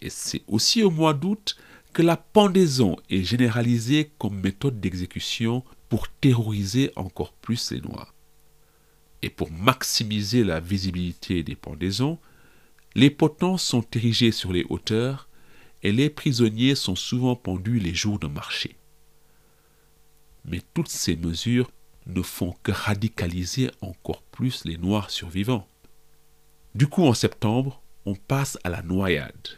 Et 0.00 0.10
c'est 0.10 0.42
aussi 0.46 0.82
au 0.82 0.90
mois 0.90 1.14
d'août 1.14 1.56
que 1.92 2.02
la 2.02 2.16
pendaison 2.16 2.96
est 3.08 3.22
généralisée 3.22 4.10
comme 4.18 4.40
méthode 4.40 4.80
d'exécution 4.80 5.64
pour 5.88 6.08
terroriser 6.08 6.92
encore 6.96 7.32
plus 7.32 7.72
les 7.72 7.80
Noirs. 7.80 8.14
Et 9.22 9.30
pour 9.30 9.50
maximiser 9.50 10.44
la 10.44 10.60
visibilité 10.60 11.42
des 11.42 11.56
pendaisons, 11.56 12.18
les 12.94 13.10
potents 13.10 13.58
sont 13.58 13.84
érigés 13.94 14.32
sur 14.32 14.52
les 14.52 14.64
hauteurs 14.68 15.28
et 15.82 15.92
les 15.92 16.10
prisonniers 16.10 16.74
sont 16.74 16.96
souvent 16.96 17.36
pendus 17.36 17.78
les 17.78 17.94
jours 17.94 18.18
de 18.18 18.26
marché. 18.26 18.76
Mais 20.44 20.62
toutes 20.74 20.88
ces 20.88 21.16
mesures 21.16 21.70
ne 22.06 22.22
font 22.22 22.54
que 22.62 22.72
radicaliser 22.72 23.70
encore 23.80 24.22
plus 24.22 24.64
les 24.64 24.78
Noirs 24.78 25.10
survivants. 25.10 25.66
Du 26.74 26.86
coup, 26.86 27.04
en 27.04 27.14
septembre, 27.14 27.82
on 28.06 28.14
passe 28.14 28.58
à 28.64 28.70
la 28.70 28.82
noyade, 28.82 29.48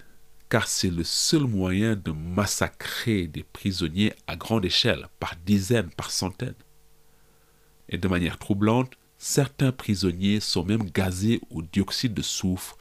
car 0.53 0.69
c'est 0.69 0.91
le 0.91 1.03
seul 1.03 1.45
moyen 1.45 1.97
de 1.97 2.11
massacrer 2.11 3.27
des 3.27 3.43
prisonniers 3.43 4.13
à 4.27 4.37
grande 4.37 4.67
échelle, 4.67 5.09
par 5.19 5.35
dizaines, 5.47 5.89
par 5.89 6.11
centaines. 6.11 6.53
Et 7.89 7.97
de 7.97 8.07
manière 8.07 8.37
troublante, 8.37 8.93
certains 9.17 9.73
prisonniers 9.73 10.41
sont 10.41 10.63
même 10.63 10.91
gazés 10.91 11.41
au 11.49 11.63
dioxyde 11.63 12.13
de 12.13 12.21
soufre, 12.21 12.77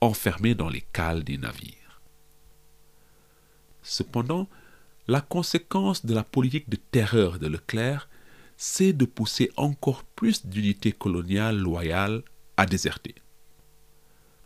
enfermés 0.00 0.54
dans 0.54 0.70
les 0.70 0.80
cales 0.94 1.22
des 1.22 1.36
navires. 1.36 2.00
Cependant, 3.82 4.48
la 5.06 5.20
conséquence 5.20 6.06
de 6.06 6.14
la 6.14 6.24
politique 6.24 6.70
de 6.70 6.76
terreur 6.76 7.38
de 7.38 7.48
Leclerc, 7.48 8.08
c'est 8.56 8.94
de 8.94 9.04
pousser 9.04 9.50
encore 9.58 10.04
plus 10.04 10.46
d'unités 10.46 10.92
coloniales 10.92 11.58
loyales 11.58 12.22
à 12.56 12.64
déserter. 12.64 13.14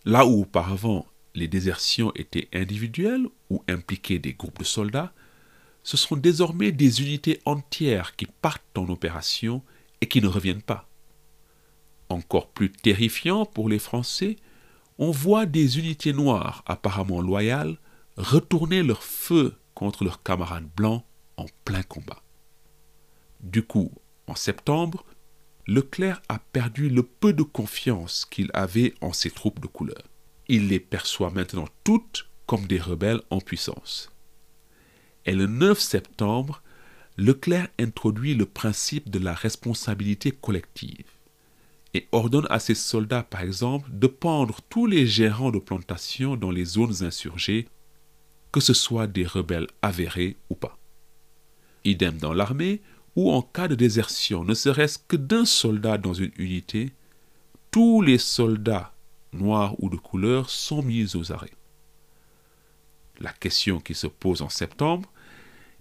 Là 0.04 0.26
où 0.26 0.40
auparavant 0.40 1.06
les 1.34 1.48
désertions 1.48 2.12
étaient 2.14 2.48
individuelles 2.52 3.26
ou 3.50 3.62
impliquaient 3.68 4.18
des 4.18 4.34
groupes 4.34 4.58
de 4.58 4.64
soldats, 4.64 5.12
ce 5.82 5.96
sont 5.96 6.16
désormais 6.16 6.72
des 6.72 7.02
unités 7.02 7.40
entières 7.44 8.16
qui 8.16 8.26
partent 8.26 8.78
en 8.78 8.88
opération 8.88 9.62
et 10.00 10.08
qui 10.08 10.20
ne 10.22 10.28
reviennent 10.28 10.62
pas. 10.62 10.88
Encore 12.08 12.48
plus 12.48 12.70
terrifiant 12.70 13.44
pour 13.44 13.68
les 13.68 13.78
Français, 13.78 14.36
on 14.98 15.10
voit 15.10 15.46
des 15.46 15.78
unités 15.78 16.12
noires 16.12 16.62
apparemment 16.66 17.20
loyales 17.20 17.76
retourner 18.16 18.82
leur 18.82 19.02
feu 19.02 19.56
contre 19.74 20.04
leurs 20.04 20.22
camarades 20.22 20.68
blancs 20.76 21.04
en 21.36 21.46
plein 21.64 21.82
combat. 21.82 22.22
Du 23.40 23.64
coup, 23.64 23.90
en 24.26 24.36
septembre, 24.36 25.04
Leclerc 25.66 26.22
a 26.28 26.38
perdu 26.38 26.88
le 26.88 27.02
peu 27.02 27.32
de 27.32 27.42
confiance 27.42 28.24
qu'il 28.24 28.50
avait 28.54 28.94
en 29.00 29.12
ses 29.12 29.30
troupes 29.30 29.60
de 29.60 29.66
couleur 29.66 30.02
il 30.48 30.68
les 30.68 30.80
perçoit 30.80 31.30
maintenant 31.30 31.68
toutes 31.84 32.26
comme 32.46 32.66
des 32.66 32.80
rebelles 32.80 33.22
en 33.30 33.40
puissance. 33.40 34.10
Et 35.26 35.34
le 35.34 35.46
9 35.46 35.78
septembre, 35.78 36.62
Leclerc 37.16 37.68
introduit 37.78 38.34
le 38.34 38.44
principe 38.44 39.08
de 39.08 39.18
la 39.18 39.34
responsabilité 39.34 40.32
collective 40.32 41.06
et 41.94 42.08
ordonne 42.10 42.46
à 42.50 42.58
ses 42.58 42.74
soldats, 42.74 43.22
par 43.22 43.42
exemple, 43.42 43.88
de 43.92 44.08
pendre 44.08 44.60
tous 44.68 44.86
les 44.86 45.06
gérants 45.06 45.52
de 45.52 45.60
plantations 45.60 46.36
dans 46.36 46.50
les 46.50 46.64
zones 46.64 47.04
insurgées, 47.04 47.68
que 48.50 48.60
ce 48.60 48.74
soit 48.74 49.06
des 49.06 49.24
rebelles 49.24 49.68
avérés 49.80 50.36
ou 50.50 50.56
pas. 50.56 50.76
Idem 51.84 52.16
dans 52.18 52.32
l'armée, 52.32 52.82
où 53.14 53.30
en 53.30 53.42
cas 53.42 53.68
de 53.68 53.76
désertion, 53.76 54.44
ne 54.44 54.54
serait-ce 54.54 54.98
que 54.98 55.16
d'un 55.16 55.44
soldat 55.44 55.98
dans 55.98 56.14
une 56.14 56.32
unité, 56.36 56.92
tous 57.70 58.02
les 58.02 58.18
soldats 58.18 58.93
noirs 59.34 59.74
ou 59.78 59.90
de 59.90 59.96
couleur, 59.96 60.48
sont 60.50 60.82
mises 60.82 61.16
aux 61.16 61.32
arrêts. 61.32 61.54
La 63.20 63.32
question 63.32 63.80
qui 63.80 63.94
se 63.94 64.06
pose 64.06 64.42
en 64.42 64.48
septembre 64.48 65.12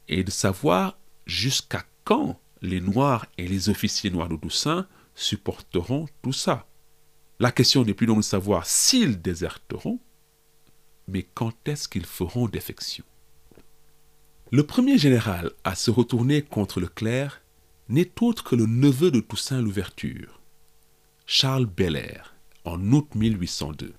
est 0.08 0.24
de 0.24 0.32
savoir 0.32 0.98
jusqu'à 1.26 1.84
quand 2.04 2.39
les 2.62 2.82
Noirs 2.82 3.26
et 3.38 3.48
les 3.48 3.70
officiers 3.70 4.10
noirs 4.10 4.30
de 4.30 4.38
Toussaint 4.38 4.88
supporteront 5.16 6.08
tout 6.22 6.34
ça. 6.34 6.68
La 7.39 7.52
question 7.52 7.84
n'est 7.84 7.94
plus 7.94 8.08
donc 8.08 8.18
de 8.18 8.24
savoir 8.24 8.66
s'ils 8.66 9.22
déserteront, 9.22 10.00
mais 11.08 11.24
quand 11.34 11.68
est-ce 11.68 11.88
qu'ils 11.88 12.06
feront 12.06 12.48
défection. 12.48 13.04
Le 14.52 14.63
premier 14.66 14.98
général 14.98 15.52
à 15.63 15.76
se 15.76 15.92
retourner 15.92 16.42
contre 16.42 16.80
le 16.80 16.88
clerc 16.88 17.42
n'est 17.89 18.12
autre 18.22 18.44
que 18.44 18.56
le 18.56 18.66
neveu 18.66 19.12
de 19.12 19.20
Toussaint 19.20 19.62
Louverture, 19.62 20.39
Charles 21.26 21.66
Belair, 21.66 22.33
en 22.65 22.91
août 22.91 23.15
1802. 23.15 23.93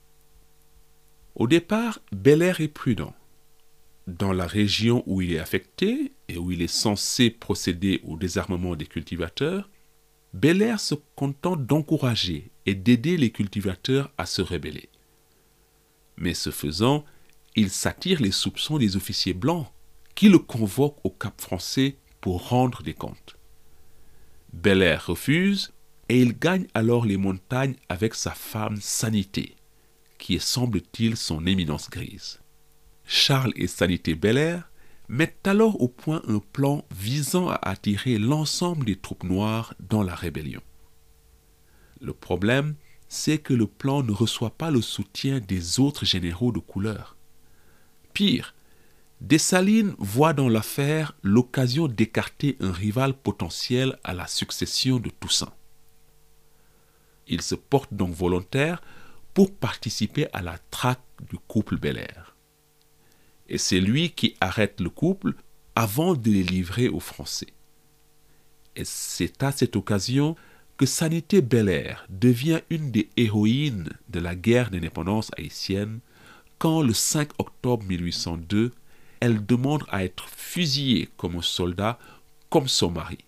Au 1.34 1.46
départ, 1.46 1.98
Belair 2.12 2.60
est 2.60 2.68
prudent. 2.68 3.14
Dans 4.06 4.32
la 4.32 4.46
région 4.46 5.02
où 5.06 5.22
il 5.22 5.32
est 5.32 5.38
affecté 5.38 6.12
et 6.28 6.36
où 6.38 6.52
il 6.52 6.62
est 6.62 6.68
censé 6.68 7.30
procéder 7.30 8.00
au 8.04 8.16
désarmement 8.16 8.76
des 8.76 8.86
cultivateurs, 8.86 9.70
Belair 10.32 10.80
se 10.80 10.94
contente 11.14 11.66
d'encourager 11.66 12.50
et 12.66 12.74
d'aider 12.74 13.16
les 13.16 13.30
cultivateurs 13.30 14.12
à 14.18 14.26
se 14.26 14.42
rebeller. 14.42 14.88
Mais 16.16 16.34
ce 16.34 16.50
faisant, 16.50 17.04
il 17.56 17.70
s'attire 17.70 18.20
les 18.20 18.32
soupçons 18.32 18.78
des 18.78 18.96
officiers 18.96 19.34
blancs 19.34 19.66
qui 20.14 20.28
le 20.28 20.38
convoquent 20.38 21.04
au 21.04 21.10
Cap 21.10 21.40
français 21.40 21.96
pour 22.20 22.48
rendre 22.48 22.82
des 22.82 22.94
comptes. 22.94 23.36
Belair 24.52 25.06
refuse 25.06 25.72
et 26.08 26.20
il 26.20 26.38
gagne 26.38 26.66
alors 26.74 27.06
les 27.06 27.16
montagnes 27.16 27.76
avec 27.88 28.14
sa 28.14 28.32
femme 28.32 28.76
Sanité, 28.80 29.56
qui 30.18 30.34
est 30.34 30.38
semble-t-il 30.38 31.16
son 31.16 31.46
éminence 31.46 31.90
grise. 31.90 32.40
Charles 33.06 33.52
et 33.56 33.66
Sanité 33.66 34.14
Belair 34.14 34.70
mettent 35.08 35.46
alors 35.46 35.80
au 35.80 35.88
point 35.88 36.22
un 36.28 36.38
plan 36.38 36.84
visant 36.94 37.48
à 37.48 37.56
attirer 37.62 38.18
l'ensemble 38.18 38.86
des 38.86 38.96
troupes 38.96 39.24
noires 39.24 39.74
dans 39.80 40.02
la 40.02 40.14
rébellion. 40.14 40.62
Le 42.00 42.12
problème, 42.12 42.74
c'est 43.08 43.38
que 43.38 43.54
le 43.54 43.66
plan 43.66 44.02
ne 44.02 44.12
reçoit 44.12 44.56
pas 44.56 44.70
le 44.70 44.80
soutien 44.80 45.40
des 45.40 45.78
autres 45.80 46.04
généraux 46.04 46.52
de 46.52 46.58
couleur. 46.58 47.16
Pire, 48.12 48.54
Dessalines 49.20 49.94
voit 49.98 50.32
dans 50.32 50.48
l'affaire 50.48 51.16
l'occasion 51.22 51.86
d'écarter 51.86 52.56
un 52.60 52.72
rival 52.72 53.14
potentiel 53.14 53.98
à 54.04 54.12
la 54.12 54.26
succession 54.26 54.98
de 54.98 55.10
Toussaint. 55.10 55.52
Il 57.28 57.42
se 57.42 57.54
porte 57.54 57.92
donc 57.92 58.12
volontaire 58.14 58.82
pour 59.32 59.52
participer 59.52 60.26
à 60.32 60.42
la 60.42 60.58
traque 60.70 61.00
du 61.28 61.38
couple 61.38 61.76
Belair. 61.76 62.36
Et 63.48 63.58
c'est 63.58 63.80
lui 63.80 64.10
qui 64.10 64.36
arrête 64.40 64.80
le 64.80 64.90
couple 64.90 65.34
avant 65.74 66.14
de 66.14 66.30
les 66.30 66.42
livrer 66.42 66.88
aux 66.88 67.00
Français. 67.00 67.52
Et 68.76 68.84
c'est 68.84 69.42
à 69.42 69.52
cette 69.52 69.76
occasion 69.76 70.36
que 70.76 70.86
Sanité 70.86 71.40
Belair 71.40 72.06
devient 72.08 72.60
une 72.70 72.90
des 72.90 73.08
héroïnes 73.16 73.90
de 74.08 74.20
la 74.20 74.34
guerre 74.34 74.70
d'indépendance 74.70 75.30
haïtienne 75.36 76.00
quand 76.58 76.82
le 76.82 76.92
5 76.92 77.30
octobre 77.38 77.84
1802, 77.84 78.72
elle 79.20 79.44
demande 79.44 79.84
à 79.90 80.04
être 80.04 80.28
fusillée 80.28 81.08
comme 81.16 81.36
un 81.36 81.42
soldat 81.42 81.98
comme 82.50 82.68
son 82.68 82.90
mari. 82.90 83.18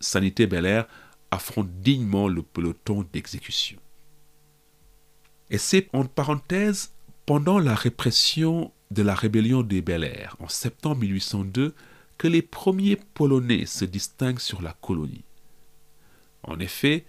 Sanité 0.00 0.46
Belair 0.46 0.86
affronte 1.30 1.70
dignement 1.80 2.28
le 2.28 2.42
peloton 2.42 3.06
d'exécution. 3.12 3.78
Et 5.50 5.58
c'est, 5.58 5.88
en 5.92 6.04
parenthèse, 6.04 6.92
pendant 7.24 7.58
la 7.58 7.74
répression 7.74 8.72
de 8.90 9.02
la 9.02 9.14
rébellion 9.14 9.62
des 9.62 9.82
Bel 9.82 10.28
en 10.38 10.48
septembre 10.48 11.00
1802 11.00 11.74
que 12.18 12.28
les 12.28 12.42
premiers 12.42 12.96
Polonais 12.96 13.66
se 13.66 13.84
distinguent 13.84 14.40
sur 14.40 14.62
la 14.62 14.72
colonie. 14.80 15.24
En 16.42 16.58
effet, 16.60 17.04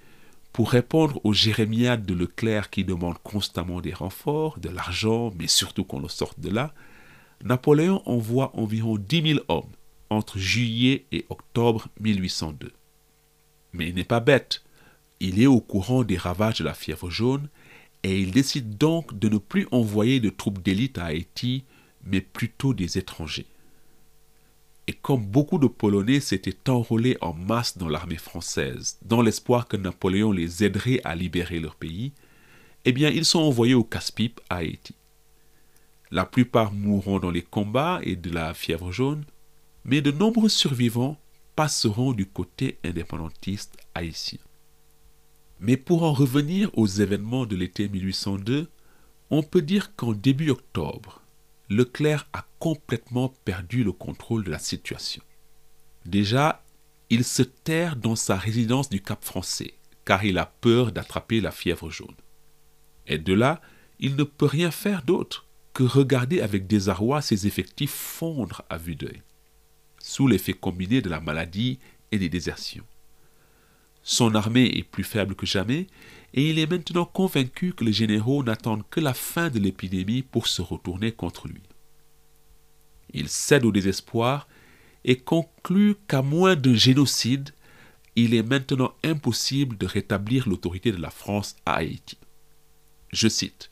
pour 0.53 0.71
répondre 0.71 1.21
aux 1.23 1.33
jérémiades 1.33 2.05
de 2.05 2.15
Leclerc 2.15 2.69
qui 2.69 2.83
demande 2.83 3.19
constamment 3.19 3.79
des 3.79 3.93
renforts, 3.93 4.59
de 4.59 4.69
l'argent, 4.69 5.31
mais 5.37 5.47
surtout 5.47 5.83
qu'on 5.83 5.99
le 5.99 6.07
sorte 6.07 6.39
de 6.39 6.49
là, 6.49 6.73
Napoléon 7.43 8.01
envoie 8.07 8.51
environ 8.55 8.97
10 8.97 9.33
000 9.33 9.39
hommes 9.47 9.69
entre 10.09 10.39
juillet 10.39 11.05
et 11.11 11.25
octobre 11.29 11.87
1802. 11.99 12.71
Mais 13.73 13.89
il 13.89 13.95
n'est 13.95 14.03
pas 14.03 14.19
bête. 14.19 14.63
Il 15.19 15.41
est 15.41 15.47
au 15.47 15.59
courant 15.59 16.03
des 16.03 16.17
ravages 16.17 16.59
de 16.59 16.63
la 16.63 16.73
fièvre 16.73 17.09
jaune 17.09 17.49
et 18.03 18.19
il 18.19 18.31
décide 18.31 18.77
donc 18.77 19.17
de 19.17 19.29
ne 19.29 19.37
plus 19.37 19.67
envoyer 19.71 20.19
de 20.19 20.29
troupes 20.29 20.61
d'élite 20.61 20.97
à 20.97 21.05
Haïti, 21.05 21.63
mais 22.03 22.21
plutôt 22.21 22.73
des 22.73 22.97
étrangers. 22.97 23.47
et 24.87 24.93
comme 24.93 25.25
beaucoup 25.25 25.59
de 25.59 25.67
Polonais 25.67 26.21
s'étaient 26.21 26.69
enrôlés 26.69 27.17
en 27.19 27.33
masse 27.33 27.77
dans 27.77 27.89
l'armée 27.89 28.17
française, 28.17 28.97
dans 29.03 29.21
l'espoir 29.21 29.67
que 29.67 29.75
Napoléon 29.75 30.31
les 30.31 30.63
aiderait 30.63 31.01
à 31.03 31.13
libérer 31.13 31.59
leur 31.59 31.75
pays, 31.75 32.13
eh 32.85 32.93
bien 32.93 33.09
ils 33.09 33.25
sont 33.25 33.39
envoyés 33.39 33.73
au 33.73 33.83
casse-pipe 33.83 34.39
à 34.49 34.57
Haïti. 34.57 34.95
La 36.09 36.25
plupart 36.25 36.71
mourront 36.71 37.19
dans 37.19 37.31
les 37.31 37.41
combats 37.41 37.99
et 38.01 38.15
de 38.15 38.29
la 38.33 38.53
fièvre 38.53 38.93
jaune, 38.93 39.25
mais 39.83 40.01
de 40.01 40.11
nombreux 40.11 40.49
survivants 40.49 41.19
passeront 41.57 42.13
du 42.13 42.27
côté 42.27 42.77
indépendantiste 42.85 43.77
haïtien. 43.95 44.37
Mais 45.59 45.75
pour 45.75 46.03
en 46.03 46.13
revenir 46.13 46.69
aux 46.77 46.85
événements 46.85 47.47
de 47.47 47.55
l'été 47.55 47.89
1802, 47.89 48.69
on 49.31 49.41
peut 49.41 49.63
dire 49.63 49.95
qu'en 49.95 50.13
début 50.13 50.51
octobre, 50.51 51.23
Leclerc 51.69 52.29
a 52.31 52.45
complètement 52.59 53.33
perdu 53.43 53.83
le 53.83 53.91
contrôle 53.91 54.43
de 54.43 54.51
la 54.51 54.59
situation. 54.59 55.23
Déjà, 56.05 56.63
il 57.09 57.23
se 57.23 57.41
terre 57.41 57.95
dans 57.95 58.15
sa 58.15 58.35
résidence 58.35 58.87
du 58.87 59.01
Cap 59.01 59.25
français, 59.25 59.73
car 60.05 60.23
il 60.25 60.37
a 60.37 60.45
peur 60.45 60.91
d'attraper 60.91 61.41
la 61.41 61.51
fièvre 61.51 61.89
jaune. 61.89 62.15
Et 63.07 63.17
de 63.17 63.33
là, 63.33 63.61
il 63.99 64.15
ne 64.15 64.23
peut 64.23 64.45
rien 64.45 64.69
faire 64.69 65.01
d'autre 65.01 65.47
que 65.73 65.83
regarder 65.83 66.39
avec 66.39 66.67
désarroi 66.67 67.23
ses 67.23 67.47
effectifs 67.47 67.93
fondre 67.93 68.61
à 68.69 68.77
vue 68.77 68.95
d'œil, 68.95 69.23
sous 70.07 70.25
l'effet 70.25 70.53
combiné 70.53 71.01
de 71.01 71.09
la 71.09 71.19
maladie 71.19 71.79
et 72.13 72.17
des 72.17 72.29
désertions. 72.29 72.85
Son 74.03 74.35
armée 74.35 74.71
est 74.77 74.83
plus 74.83 75.03
faible 75.03 75.35
que 75.35 75.45
jamais, 75.45 75.87
et 76.33 76.49
il 76.49 76.59
est 76.59 76.65
maintenant 76.65 77.03
convaincu 77.03 77.73
que 77.73 77.83
les 77.83 77.91
généraux 77.91 78.41
n'attendent 78.41 78.87
que 78.89 79.01
la 79.01 79.13
fin 79.13 79.49
de 79.49 79.59
l'épidémie 79.59 80.21
pour 80.21 80.47
se 80.47 80.61
retourner 80.61 81.11
contre 81.11 81.49
lui. 81.49 81.61
Il 83.13 83.27
cède 83.27 83.65
au 83.65 83.73
désespoir 83.73 84.47
et 85.03 85.17
conclut 85.17 85.95
qu'à 86.07 86.21
moins 86.21 86.55
d'un 86.55 86.75
génocide, 86.75 87.49
il 88.15 88.33
est 88.33 88.43
maintenant 88.43 88.93
impossible 89.03 89.77
de 89.77 89.85
rétablir 89.85 90.47
l'autorité 90.47 90.93
de 90.93 91.01
la 91.01 91.11
France 91.11 91.57
à 91.65 91.75
Haïti. 91.75 92.17
Je 93.11 93.27
cite 93.27 93.71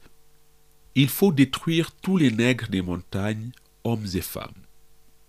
Il 0.96 1.08
faut 1.08 1.32
détruire 1.32 1.94
tous 1.94 2.18
les 2.18 2.32
nègres 2.32 2.68
des 2.68 2.82
montagnes, 2.82 3.52
hommes 3.86 4.08
et 4.14 4.22
femmes. 4.22 4.65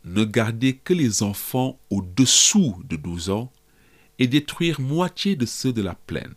Ne 0.07 0.25
garder 0.25 0.77
que 0.77 0.95
les 0.95 1.23
enfants 1.23 1.79
au-dessous 1.90 2.81
de 2.88 2.97
12 2.97 3.31
ans 3.31 3.53
et 4.19 4.29
détruire 4.29 4.81
moitié 4.81 5.35
de 5.35 5.47
ceux 5.47 5.73
de 5.73 5.83
la 5.83 5.95
plaine 5.95 6.35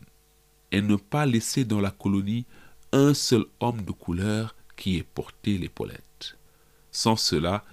et 0.71 0.81
ne 0.81 0.95
pas 0.95 1.25
laisser 1.25 1.65
dans 1.65 1.79
la 1.79 1.91
colonie 1.91 2.45
un 2.91 3.13
seul 3.13 3.45
homme 3.59 3.83
de 3.83 3.91
couleur 3.91 4.55
qui 4.75 4.97
ait 4.97 5.03
porté 5.03 5.59
l'épaulette. 5.59 6.37
Sans 6.91 7.15
cela, 7.15 7.63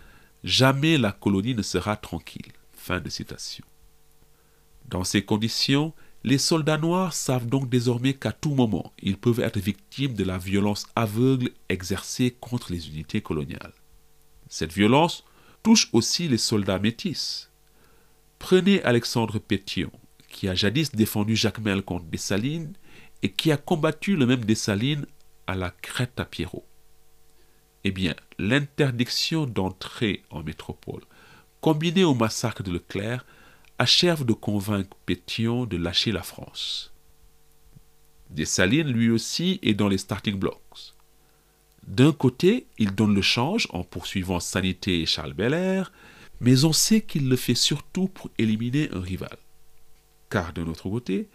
jamais 0.45 0.99
la 0.99 1.13
colonie 1.13 1.55
ne 1.55 1.63
sera 1.63 1.97
tranquille. 1.97 2.53
Fin 2.73 3.01
de 3.01 3.09
citation. 3.09 3.65
Dans 4.89 5.03
ces 5.03 5.25
conditions, 5.25 5.95
les 6.25 6.39
soldats 6.39 6.79
noirs 6.79 7.15
savent 7.15 7.47
donc 7.47 7.69
désormais 7.71 8.15
qu'à 8.15 8.33
tout 8.33 8.55
moment, 8.55 8.93
ils 9.03 9.17
peuvent 9.17 9.41
être 9.41 9.59
victimes 9.59 10.15
de 10.15 10.25
la 10.25 10.39
violence 10.39 10.87
aveugle 10.95 11.51
exercée 11.71 12.37
contre 12.39 12.71
les 12.71 12.89
unités 12.89 13.23
coloniales. 13.23 13.73
Cette 14.49 14.73
violence 14.73 15.25
touche 15.67 15.89
aussi 15.93 16.29
les 16.29 16.39
soldats 16.39 16.79
métis. 16.79 17.51
Prenez 18.39 18.81
Alexandre 18.85 19.41
Pétion, 19.41 19.91
qui 20.29 20.49
a 20.49 20.55
jadis 20.55 20.93
défendu 20.93 21.35
Jacmel 21.35 21.83
contre 21.83 22.05
Dessalines 22.05 22.73
et 23.25 23.33
qui 23.33 23.51
a 23.51 23.57
combattu 23.57 24.15
le 24.15 24.27
même 24.27 24.45
Dessalines 24.45 25.07
à 25.49 25.57
la 25.57 25.73
crête 25.73 26.21
à 26.21 26.25
Pierrot. 26.25 26.65
Eh 27.83 27.91
bien, 27.91 28.15
l'interdiction 28.39 29.45
d'entrer 29.45 30.23
en 30.31 30.45
métropole, 30.45 31.03
combinée 31.61 32.05
au 32.05 32.15
massacre 32.15 32.63
de 32.63 32.71
Leclerc, 32.71 33.27
achève 33.81 34.25
de 34.25 34.35
convaincre 34.35 34.97
Pétion 35.05 35.67
de 35.67 35.77
lâcher 35.77 36.13
la 36.13 36.23
France. 36.23 36.93
Dessalines, 38.31 38.93
lui 38.93 39.11
aussi, 39.11 39.59
est 39.65 39.75
dans 39.75 39.89
les 39.89 39.99
starting 39.99 40.37
blocks. 40.37 40.95
D'un 41.87 42.13
côté, 42.13 42.67
il 42.79 42.95
donne 42.95 43.15
le 43.15 43.23
change 43.23 43.69
en 43.71 43.85
poursuivant 43.85 44.41
Sanité 44.41 45.03
et 45.03 45.07
Charles 45.07 45.35
Belair, 45.35 45.93
mais 46.41 46.65
on 46.65 46.73
sait 46.73 47.01
qu'il 47.01 47.29
le 47.29 47.37
fait 47.37 47.55
surtout 47.55 48.09
pour 48.09 48.31
éliminer 48.39 48.91
un 48.93 49.01
rival. 49.01 49.37
Car 50.29 50.53
d'un 50.53 50.67
autre 50.67 50.91
côté, 50.91 51.29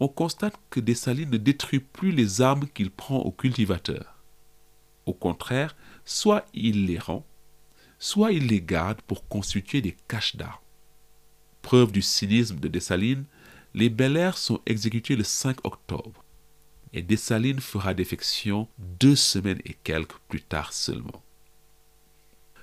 on 0.00 0.08
constate 0.08 0.58
que 0.70 0.80
Dessalines 0.80 1.30
ne 1.30 1.36
détruit 1.36 1.80
plus 1.80 2.12
les 2.12 2.40
armes 2.40 2.66
qu'il 2.72 2.90
prend 2.90 3.18
aux 3.18 3.30
cultivateurs. 3.30 4.16
Au 5.04 5.12
contraire, 5.12 5.76
soit 6.06 6.46
il 6.54 6.86
les 6.86 6.98
rend, 6.98 7.26
soit 7.98 8.32
il 8.32 8.46
les 8.46 8.62
garde 8.62 9.02
pour 9.02 9.28
constituer 9.28 9.82
des 9.82 9.96
caches 10.08 10.36
d'armes. 10.36 10.54
Preuve 11.60 11.92
du 11.92 12.00
cynisme 12.00 12.58
de 12.58 12.68
Dessalines, 12.68 13.26
les 13.74 13.90
Bel 13.90 14.32
sont 14.34 14.60
exécutés 14.64 15.14
le 15.14 15.24
5 15.24 15.58
octobre, 15.64 16.24
et 16.92 17.02
Dessalines 17.02 17.60
fera 17.60 17.94
défection 17.94 18.68
deux 18.78 19.16
semaines 19.16 19.60
et 19.64 19.76
quelques 19.84 20.18
plus 20.28 20.42
tard 20.42 20.72
seulement. 20.72 21.22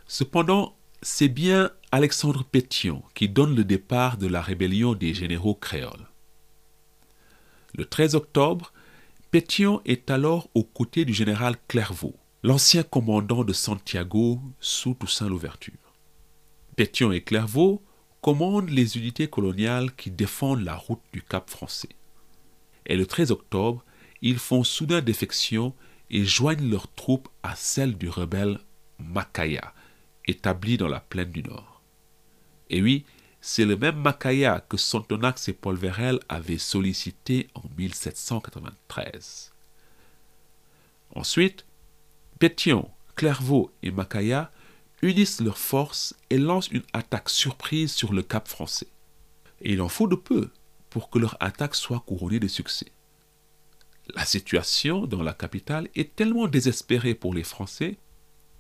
Cependant, 0.08 0.76
c'est 1.02 1.28
bien 1.28 1.72
Alexandre 1.92 2.44
Pétion 2.44 3.04
qui 3.14 3.30
donne 3.30 3.56
le 3.56 3.64
départ 3.64 4.18
de 4.18 4.28
la 4.28 4.42
rébellion 4.42 4.94
des 4.94 5.14
généraux 5.14 5.56
créoles. 5.56 6.08
Le 7.76 7.86
13 7.86 8.16
octobre, 8.16 8.74
Pétion 9.32 9.82
est 9.86 10.10
alors 10.10 10.50
aux 10.54 10.64
côtés 10.64 11.06
du 11.06 11.14
général 11.14 11.56
Clairvaux, 11.68 12.16
l'ancien 12.44 12.84
commandant 12.84 13.44
de 13.44 13.54
Santiago 13.54 14.40
sous 14.60 14.94
Toussaint 14.94 15.30
Louverture. 15.30 15.74
Pétion 16.76 17.12
et 17.12 17.22
Clairvaux 17.22 17.82
commandent 18.22 18.70
les 18.70 18.98
unités 18.98 19.28
coloniales 19.28 19.94
qui 19.96 20.12
défendent 20.12 20.64
la 20.64 20.76
route 20.76 21.02
du 21.12 21.22
Cap 21.22 21.50
français. 21.50 21.90
Et 22.86 22.96
le 22.96 23.06
13 23.06 23.32
octobre, 23.32 23.84
ils 24.22 24.40
font 24.40 24.64
soudain 24.64 25.02
défection 25.02 25.74
et 26.10 26.24
joignent 26.24 26.70
leurs 26.70 26.92
troupes 26.94 27.30
à 27.44 27.56
celles 27.56 27.98
du 27.98 28.10
rebelle 28.10 28.60
Macaya, 29.00 29.74
établi 30.26 30.78
dans 30.78 30.88
la 30.88 31.00
plaine 31.00 31.32
du 31.32 31.44
Nord. 31.44 31.82
Et 32.70 32.82
oui, 32.82 33.06
c'est 33.42 33.66
le 33.66 33.78
même 33.78 33.98
Macaya 33.98 34.66
que 34.68 34.78
Sontonax 34.78 35.48
et 35.50 35.54
Paul 35.54 35.78
Vérel 35.78 36.20
avaient 36.28 36.58
sollicité 36.58 37.48
en 37.56 37.64
1793. 37.78 39.54
Ensuite, 41.16 41.66
Pétion, 42.40 42.92
Clairvaux 43.16 43.72
et 43.84 43.92
Macaya 43.92 44.52
unissent 45.02 45.42
leurs 45.42 45.58
forces 45.58 46.16
et 46.30 46.38
lancent 46.38 46.70
une 46.72 46.84
attaque 46.94 47.30
surprise 47.30 47.94
sur 47.94 48.14
le 48.14 48.24
Cap 48.24 48.48
français. 48.48 48.88
Et 49.62 49.74
il 49.74 49.82
en 49.82 49.90
faut 49.90 50.08
de 50.08 50.16
peu 50.16 50.50
pour 50.90 51.10
que 51.10 51.20
leur 51.20 51.38
attaque 51.40 51.76
soit 51.76 52.02
couronnée 52.02 52.40
de 52.40 52.48
succès. 52.48 52.92
La 54.16 54.26
situation 54.26 55.06
dans 55.06 55.22
la 55.22 55.34
capitale 55.34 55.90
est 55.96 56.16
tellement 56.16 56.48
désespérée 56.48 57.14
pour 57.14 57.34
les 57.34 57.44
Français 57.44 57.98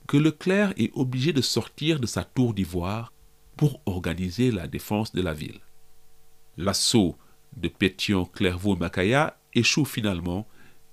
que 0.07 0.17
Leclerc 0.17 0.73
est 0.77 0.91
obligé 0.93 1.33
de 1.33 1.41
sortir 1.41 1.99
de 1.99 2.05
sa 2.05 2.23
tour 2.23 2.53
d'ivoire 2.53 3.13
pour 3.55 3.81
organiser 3.85 4.51
la 4.51 4.67
défense 4.67 5.13
de 5.13 5.21
la 5.21 5.33
ville. 5.33 5.59
L'assaut 6.57 7.17
de 7.55 7.67
Pétion, 7.67 8.25
Clairvaux 8.25 8.75
Macaya 8.75 9.37
échoue 9.53 9.85
finalement 9.85 10.47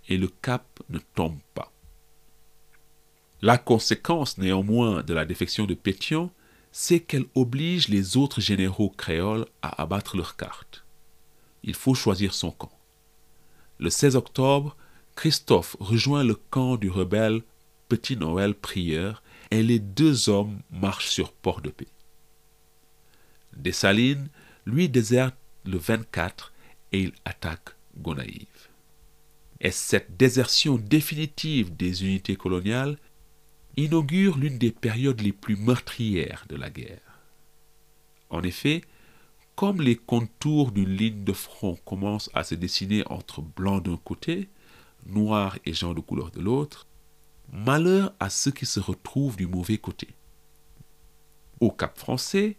et 0.08 0.16
le 0.16 0.28
cap 0.28 0.80
ne 0.88 0.98
tombe 0.98 1.38
pas. 1.54 1.72
La 3.42 3.58
conséquence 3.58 4.38
néanmoins 4.38 5.02
de 5.02 5.14
la 5.14 5.24
défection 5.24 5.66
de 5.66 5.74
Pétion, 5.74 6.30
c'est 6.72 7.00
qu'elle 7.00 7.26
oblige 7.34 7.88
les 7.88 8.16
autres 8.16 8.40
généraux 8.40 8.90
créoles 8.90 9.46
à 9.62 9.82
abattre 9.82 10.16
leurs 10.16 10.36
cartes. 10.36 10.84
Il 11.62 11.74
faut 11.74 11.94
choisir 11.94 12.34
son 12.34 12.50
camp. 12.50 12.72
Le 13.84 13.90
16 13.90 14.16
octobre, 14.16 14.78
Christophe 15.14 15.76
rejoint 15.78 16.24
le 16.24 16.36
camp 16.36 16.76
du 16.76 16.88
rebelle 16.88 17.42
Petit 17.90 18.16
Noël 18.16 18.54
Prieur 18.54 19.22
et 19.50 19.62
les 19.62 19.78
deux 19.78 20.30
hommes 20.30 20.60
marchent 20.70 21.10
sur 21.10 21.32
Port-de-Paix. 21.32 21.88
Dessalines, 23.54 24.30
lui, 24.64 24.88
déserte 24.88 25.36
le 25.66 25.76
24 25.76 26.54
et 26.92 27.00
il 27.02 27.12
attaque 27.26 27.76
Gonaïve. 27.98 28.70
Et 29.60 29.70
cette 29.70 30.16
désertion 30.16 30.76
définitive 30.76 31.76
des 31.76 32.06
unités 32.06 32.36
coloniales 32.36 32.96
inaugure 33.76 34.38
l'une 34.38 34.56
des 34.56 34.72
périodes 34.72 35.20
les 35.20 35.32
plus 35.32 35.56
meurtrières 35.56 36.46
de 36.48 36.56
la 36.56 36.70
guerre. 36.70 37.20
En 38.30 38.42
effet, 38.44 38.80
comme 39.56 39.80
les 39.80 39.96
contours 39.96 40.72
d'une 40.72 40.96
ligne 40.96 41.24
de 41.24 41.32
front 41.32 41.78
commencent 41.84 42.30
à 42.34 42.44
se 42.44 42.54
dessiner 42.54 43.04
entre 43.06 43.40
blancs 43.40 43.84
d'un 43.84 43.96
côté, 43.96 44.48
noirs 45.06 45.58
et 45.64 45.72
gens 45.72 45.94
de 45.94 46.00
couleur 46.00 46.30
de 46.30 46.40
l'autre, 46.40 46.86
malheur 47.52 48.12
à 48.20 48.30
ceux 48.30 48.50
qui 48.50 48.66
se 48.66 48.80
retrouvent 48.80 49.36
du 49.36 49.46
mauvais 49.46 49.78
côté. 49.78 50.08
Au 51.60 51.70
Cap 51.70 51.98
français, 51.98 52.56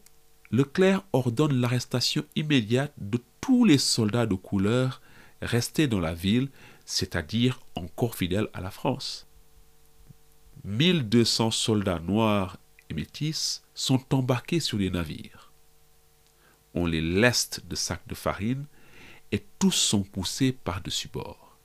Leclerc 0.51 1.03
ordonne 1.11 1.59
l'arrestation 1.59 2.23
immédiate 2.35 2.93
de 2.97 3.19
tous 3.41 3.65
les 3.65 3.77
soldats 3.77 4.25
de 4.25 4.35
couleur 4.35 5.01
restés 5.41 5.87
dans 5.87 5.99
la 5.99 6.13
ville, 6.13 6.49
c'est-à-dire 6.85 7.59
encore 7.75 8.15
fidèles 8.15 8.47
à 8.53 8.61
la 8.61 8.71
France. 8.71 9.27
1200 10.63 11.51
soldats 11.51 11.99
noirs 11.99 12.57
et 12.89 12.93
métis 12.93 13.63
sont 13.73 14.01
embarqués 14.13 14.59
sur 14.59 14.77
les 14.77 14.89
navires. 14.89 15.44
On 16.75 16.85
les 16.85 17.01
leste 17.01 17.65
de 17.67 17.75
sacs 17.75 18.07
de 18.07 18.15
farine 18.15 18.65
et 19.31 19.43
tous 19.59 19.71
sont 19.71 20.03
poussés 20.03 20.51
par-dessus 20.51 21.07
bord. 21.07 21.57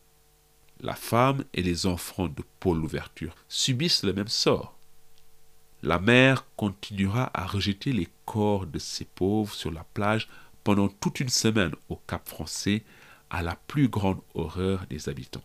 La 0.80 0.94
femme 0.94 1.44
et 1.52 1.62
les 1.62 1.86
enfants 1.86 2.28
de 2.28 2.42
Paul 2.58 2.78
l'Ouverture 2.78 3.34
subissent 3.48 4.02
le 4.02 4.14
même 4.14 4.28
sort. 4.28 4.78
La 5.82 5.98
mer 5.98 6.46
continuera 6.56 7.30
à 7.34 7.46
rejeter 7.46 7.92
les 7.92 8.08
corps 8.24 8.66
de 8.66 8.78
ces 8.78 9.04
pauvres 9.04 9.52
sur 9.52 9.70
la 9.70 9.84
plage 9.84 10.28
pendant 10.64 10.88
toute 10.88 11.20
une 11.20 11.28
semaine 11.28 11.74
au 11.88 11.96
Cap 11.96 12.28
français, 12.28 12.84
à 13.30 13.42
la 13.42 13.56
plus 13.56 13.88
grande 13.88 14.20
horreur 14.34 14.86
des 14.90 15.08
habitants. 15.08 15.44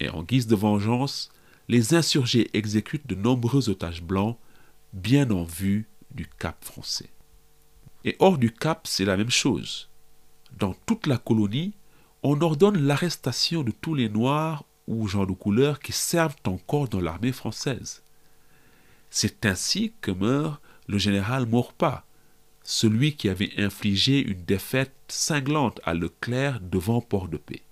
Et 0.00 0.08
en 0.08 0.22
guise 0.22 0.46
de 0.46 0.56
vengeance, 0.56 1.30
les 1.68 1.94
insurgés 1.94 2.50
exécutent 2.54 3.06
de 3.06 3.14
nombreux 3.14 3.68
otages 3.68 4.02
blancs 4.02 4.38
bien 4.92 5.30
en 5.30 5.44
vue 5.44 5.88
du 6.10 6.26
Cap 6.26 6.64
français. 6.64 7.10
Et 8.04 8.16
hors 8.18 8.38
du 8.38 8.52
Cap, 8.52 8.86
c'est 8.86 9.04
la 9.04 9.16
même 9.16 9.30
chose. 9.30 9.88
Dans 10.58 10.74
toute 10.86 11.06
la 11.06 11.18
colonie, 11.18 11.74
on 12.22 12.40
ordonne 12.40 12.78
l'arrestation 12.78 13.62
de 13.62 13.70
tous 13.70 13.94
les 13.94 14.08
Noirs 14.08 14.64
ou 14.86 15.06
gens 15.06 15.26
de 15.26 15.32
couleur 15.32 15.80
qui 15.80 15.92
servent 15.92 16.36
encore 16.46 16.88
dans 16.88 17.00
l'armée 17.00 17.32
française. 17.32 18.02
C'est 19.10 19.46
ainsi 19.46 19.92
que 20.00 20.10
meurt 20.10 20.60
le 20.86 20.98
général 20.98 21.46
Maurepas, 21.46 22.04
celui 22.62 23.16
qui 23.16 23.28
avait 23.28 23.52
infligé 23.58 24.20
une 24.20 24.44
défaite 24.44 24.92
cinglante 25.08 25.80
à 25.84 25.94
Leclerc 25.94 26.60
devant 26.60 27.00
Port-de-Paix. 27.00 27.62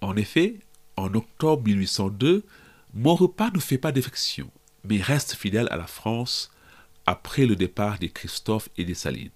En 0.00 0.16
effet, 0.16 0.58
en 0.96 1.12
octobre 1.14 1.62
1802, 1.64 2.44
Maurepas 2.94 3.50
ne 3.50 3.60
fait 3.60 3.78
pas 3.78 3.92
défection, 3.92 4.50
mais 4.84 5.00
reste 5.00 5.34
fidèle 5.34 5.68
à 5.70 5.76
la 5.76 5.86
France 5.86 6.50
après 7.08 7.46
le 7.46 7.56
départ 7.56 7.98
des 7.98 8.10
Christophe 8.10 8.68
et 8.76 8.84
des 8.84 8.94
Salines. 8.94 9.30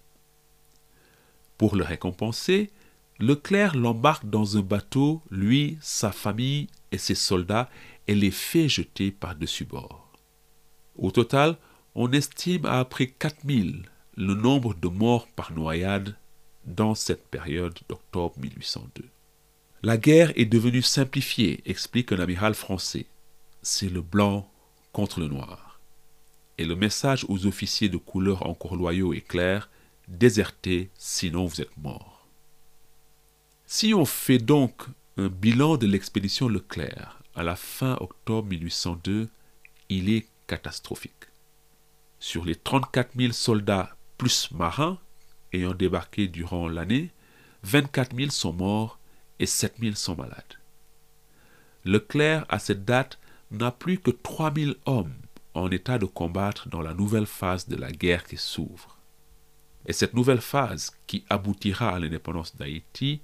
Pour 1.56 1.74
le 1.74 1.84
récompenser, 1.84 2.70
Leclerc 3.18 3.76
l'embarque 3.76 4.28
dans 4.28 4.58
un 4.58 4.60
bateau, 4.60 5.22
lui, 5.30 5.78
sa 5.80 6.12
famille 6.12 6.66
et 6.90 6.98
ses 6.98 7.14
soldats, 7.14 7.70
et 8.08 8.14
les 8.14 8.30
fait 8.30 8.68
jeter 8.68 9.10
par-dessus 9.10 9.64
bord. 9.64 10.06
Au 10.96 11.10
total, 11.10 11.56
on 11.94 12.12
estime 12.12 12.66
à 12.66 12.78
après 12.78 13.06
4000 13.06 13.84
le 14.18 14.34
nombre 14.34 14.74
de 14.74 14.88
morts 14.88 15.26
par 15.28 15.52
noyade 15.52 16.14
dans 16.66 16.94
cette 16.94 17.26
période 17.28 17.78
d'octobre 17.88 18.34
1802. 18.38 19.08
La 19.82 19.96
guerre 19.96 20.32
est 20.36 20.44
devenue 20.44 20.82
simplifiée, 20.82 21.62
explique 21.64 22.12
un 22.12 22.18
amiral 22.18 22.54
français. 22.54 23.06
C'est 23.62 23.88
le 23.88 24.02
blanc 24.02 24.50
contre 24.92 25.20
le 25.20 25.28
noir. 25.28 25.71
Et 26.58 26.64
le 26.64 26.76
message 26.76 27.24
aux 27.28 27.46
officiers 27.46 27.88
de 27.88 27.96
couleur 27.96 28.46
encore 28.46 28.76
loyaux 28.76 29.14
est 29.14 29.26
clair, 29.26 29.70
désertez, 30.08 30.90
sinon 30.96 31.46
vous 31.46 31.60
êtes 31.60 31.76
morts. 31.76 32.26
Si 33.66 33.94
on 33.94 34.04
fait 34.04 34.38
donc 34.38 34.82
un 35.16 35.28
bilan 35.28 35.76
de 35.76 35.86
l'expédition 35.86 36.48
Leclerc 36.48 37.22
à 37.34 37.42
la 37.42 37.56
fin 37.56 37.96
octobre 38.00 38.48
1802, 38.48 39.28
il 39.88 40.10
est 40.10 40.26
catastrophique. 40.46 41.12
Sur 42.18 42.44
les 42.44 42.54
34 42.54 43.12
000 43.16 43.32
soldats 43.32 43.96
plus 44.18 44.50
marins 44.52 44.98
ayant 45.52 45.74
débarqué 45.74 46.28
durant 46.28 46.68
l'année, 46.68 47.10
24 47.64 48.16
000 48.16 48.30
sont 48.30 48.52
morts 48.52 48.98
et 49.38 49.46
7 49.46 49.76
000 49.80 49.94
sont 49.94 50.16
malades. 50.16 50.58
Leclerc, 51.84 52.46
à 52.48 52.58
cette 52.58 52.84
date, 52.84 53.18
n'a 53.50 53.70
plus 53.70 53.98
que 53.98 54.10
3 54.10 54.52
000 54.54 54.72
hommes 54.86 55.14
en 55.54 55.70
état 55.70 55.98
de 55.98 56.06
combattre 56.06 56.68
dans 56.68 56.80
la 56.80 56.94
nouvelle 56.94 57.26
phase 57.26 57.68
de 57.68 57.76
la 57.76 57.92
guerre 57.92 58.24
qui 58.24 58.36
s'ouvre. 58.36 58.98
Et 59.86 59.92
cette 59.92 60.14
nouvelle 60.14 60.40
phase, 60.40 60.92
qui 61.06 61.24
aboutira 61.28 61.90
à 61.90 61.98
l'indépendance 61.98 62.56
d'Haïti, 62.56 63.20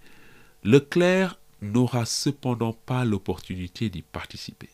Leclerc 0.65 1.39
n'aura 1.63 2.05
cependant 2.05 2.73
pas 2.73 3.05
l'opportunité 3.05 3.91
d'y 3.91 4.03
participer. 4.03 4.71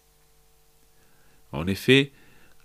En 1.53 1.67
effet, 1.67 2.13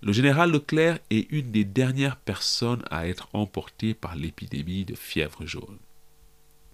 le 0.02 0.12
général 0.12 0.50
Leclerc 0.50 0.98
est 1.10 1.30
une 1.30 1.50
des 1.50 1.64
dernières 1.64 2.16
personnes 2.16 2.82
à 2.90 3.06
être 3.06 3.28
emportée 3.34 3.94
par 3.94 4.16
l'épidémie 4.16 4.84
de 4.84 4.94
fièvre 4.94 5.44
jaune. 5.44 5.78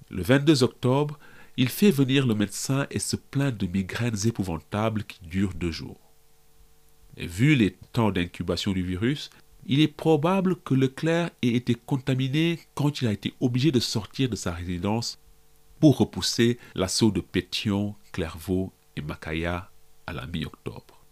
Le 0.09 0.23
22 0.23 0.63
octobre, 0.63 1.19
il 1.57 1.69
fait 1.69 1.91
venir 1.91 2.27
le 2.27 2.35
médecin 2.35 2.87
et 2.91 3.01
se 3.01 3.17
plaint 3.17 3.57
de 3.57 3.67
migraines 3.67 4.27
épouvantables 4.27 5.05
qui 5.05 5.19
durent 5.25 5.55
deux 5.55 5.73
jours. 5.73 6.06
Vu 7.17 7.55
les 7.55 7.73
temps 7.93 8.11
d'incubation 8.11 8.73
du 8.73 8.83
virus, 8.83 9.31
il 9.67 9.81
est 9.81 9.89
probable 9.89 10.57
que 10.57 10.75
Leclerc 10.75 11.31
ait 11.43 11.49
été 11.49 11.75
contaminé 11.75 12.61
quand 12.75 13.01
il 13.01 13.09
a 13.09 13.13
été 13.13 13.35
obligé 13.41 13.73
de 13.73 13.81
sortir 13.81 14.29
de 14.29 14.37
sa 14.37 14.53
résidence 14.53 15.19
pour 15.81 15.99
repousser 15.99 16.59
l'assaut 16.75 17.11
de 17.11 17.21
Pétion, 17.21 17.95
Clairvaux 18.13 18.73
et 18.97 19.03
Macaya 19.03 19.71
à 20.07 20.13
la 20.13 20.27
mi-octobre. 20.27 21.05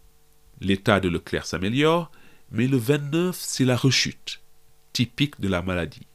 L'état 0.60 1.00
de 1.00 1.08
Leclerc 1.08 1.46
s'améliore, 1.46 2.12
mais 2.50 2.68
le 2.68 2.76
29, 2.76 3.36
c'est 3.36 3.64
la 3.64 3.76
rechute, 3.76 4.40
typique 4.92 5.40
de 5.40 5.48
la 5.48 5.62
maladie. 5.62 6.06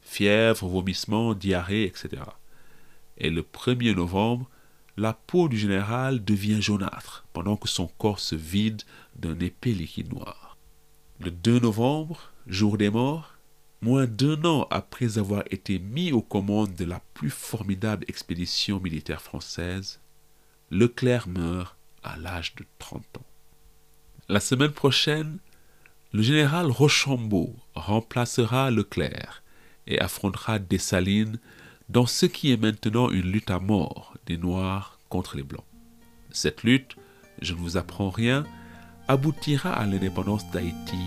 Fièvre, 0.00 0.66
vomissement, 0.66 1.34
diarrhée, 1.34 1.84
etc. 1.84 2.22
Et 3.18 3.30
le 3.30 3.42
1er 3.42 3.94
novembre, 3.94 4.48
la 4.96 5.12
peau 5.12 5.48
du 5.48 5.58
général 5.58 6.24
devient 6.24 6.62
jaunâtre, 6.62 7.26
pendant 7.32 7.56
que 7.56 7.68
son 7.68 7.86
corps 7.86 8.20
se 8.20 8.34
vide 8.34 8.82
d'un 9.16 9.38
épais 9.40 9.72
liquide 9.72 10.12
noir. 10.12 10.56
Le 11.20 11.30
2 11.30 11.60
novembre, 11.60 12.32
jour 12.46 12.78
des 12.78 12.90
morts, 12.90 13.34
moins 13.80 14.06
d'un 14.06 14.44
an 14.44 14.66
après 14.70 15.18
avoir 15.18 15.42
été 15.50 15.78
mis 15.78 16.12
aux 16.12 16.22
commandes 16.22 16.74
de 16.74 16.84
la 16.84 17.00
plus 17.12 17.30
formidable 17.30 18.04
expédition 18.08 18.80
militaire 18.80 19.20
française, 19.20 20.00
Leclerc 20.70 21.28
meurt 21.28 21.76
à 22.02 22.16
l'âge 22.16 22.54
de 22.54 22.64
30 22.78 23.02
ans. 23.18 23.26
La 24.28 24.40
semaine 24.40 24.72
prochaine, 24.72 25.38
le 26.12 26.22
général 26.22 26.70
Rochambeau 26.70 27.54
remplacera 27.74 28.70
Leclerc 28.70 29.42
et 29.86 30.00
affrontera 30.00 30.58
Dessalines 30.58 31.38
dans 31.88 32.06
ce 32.06 32.26
qui 32.26 32.52
est 32.52 32.56
maintenant 32.56 33.10
une 33.10 33.30
lutte 33.30 33.50
à 33.50 33.58
mort 33.58 34.14
des 34.26 34.36
Noirs 34.36 34.98
contre 35.08 35.36
les 35.36 35.42
Blancs. 35.42 35.64
Cette 36.30 36.62
lutte, 36.62 36.96
je 37.40 37.52
ne 37.52 37.58
vous 37.58 37.76
apprends 37.76 38.10
rien, 38.10 38.44
aboutira 39.08 39.72
à 39.72 39.86
l'indépendance 39.86 40.50
d'Haïti 40.50 40.98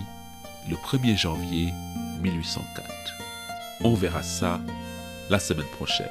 le 0.68 0.76
1er 0.76 1.16
janvier 1.16 1.72
1804. 2.22 2.88
On 3.84 3.94
verra 3.94 4.22
ça 4.22 4.60
la 5.30 5.38
semaine 5.38 5.66
prochaine. 5.66 6.06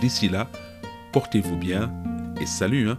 D'ici 0.00 0.28
là, 0.28 0.48
portez-vous 1.12 1.56
bien 1.56 1.92
et 2.40 2.46
salut 2.46 2.90
hein 2.90 2.96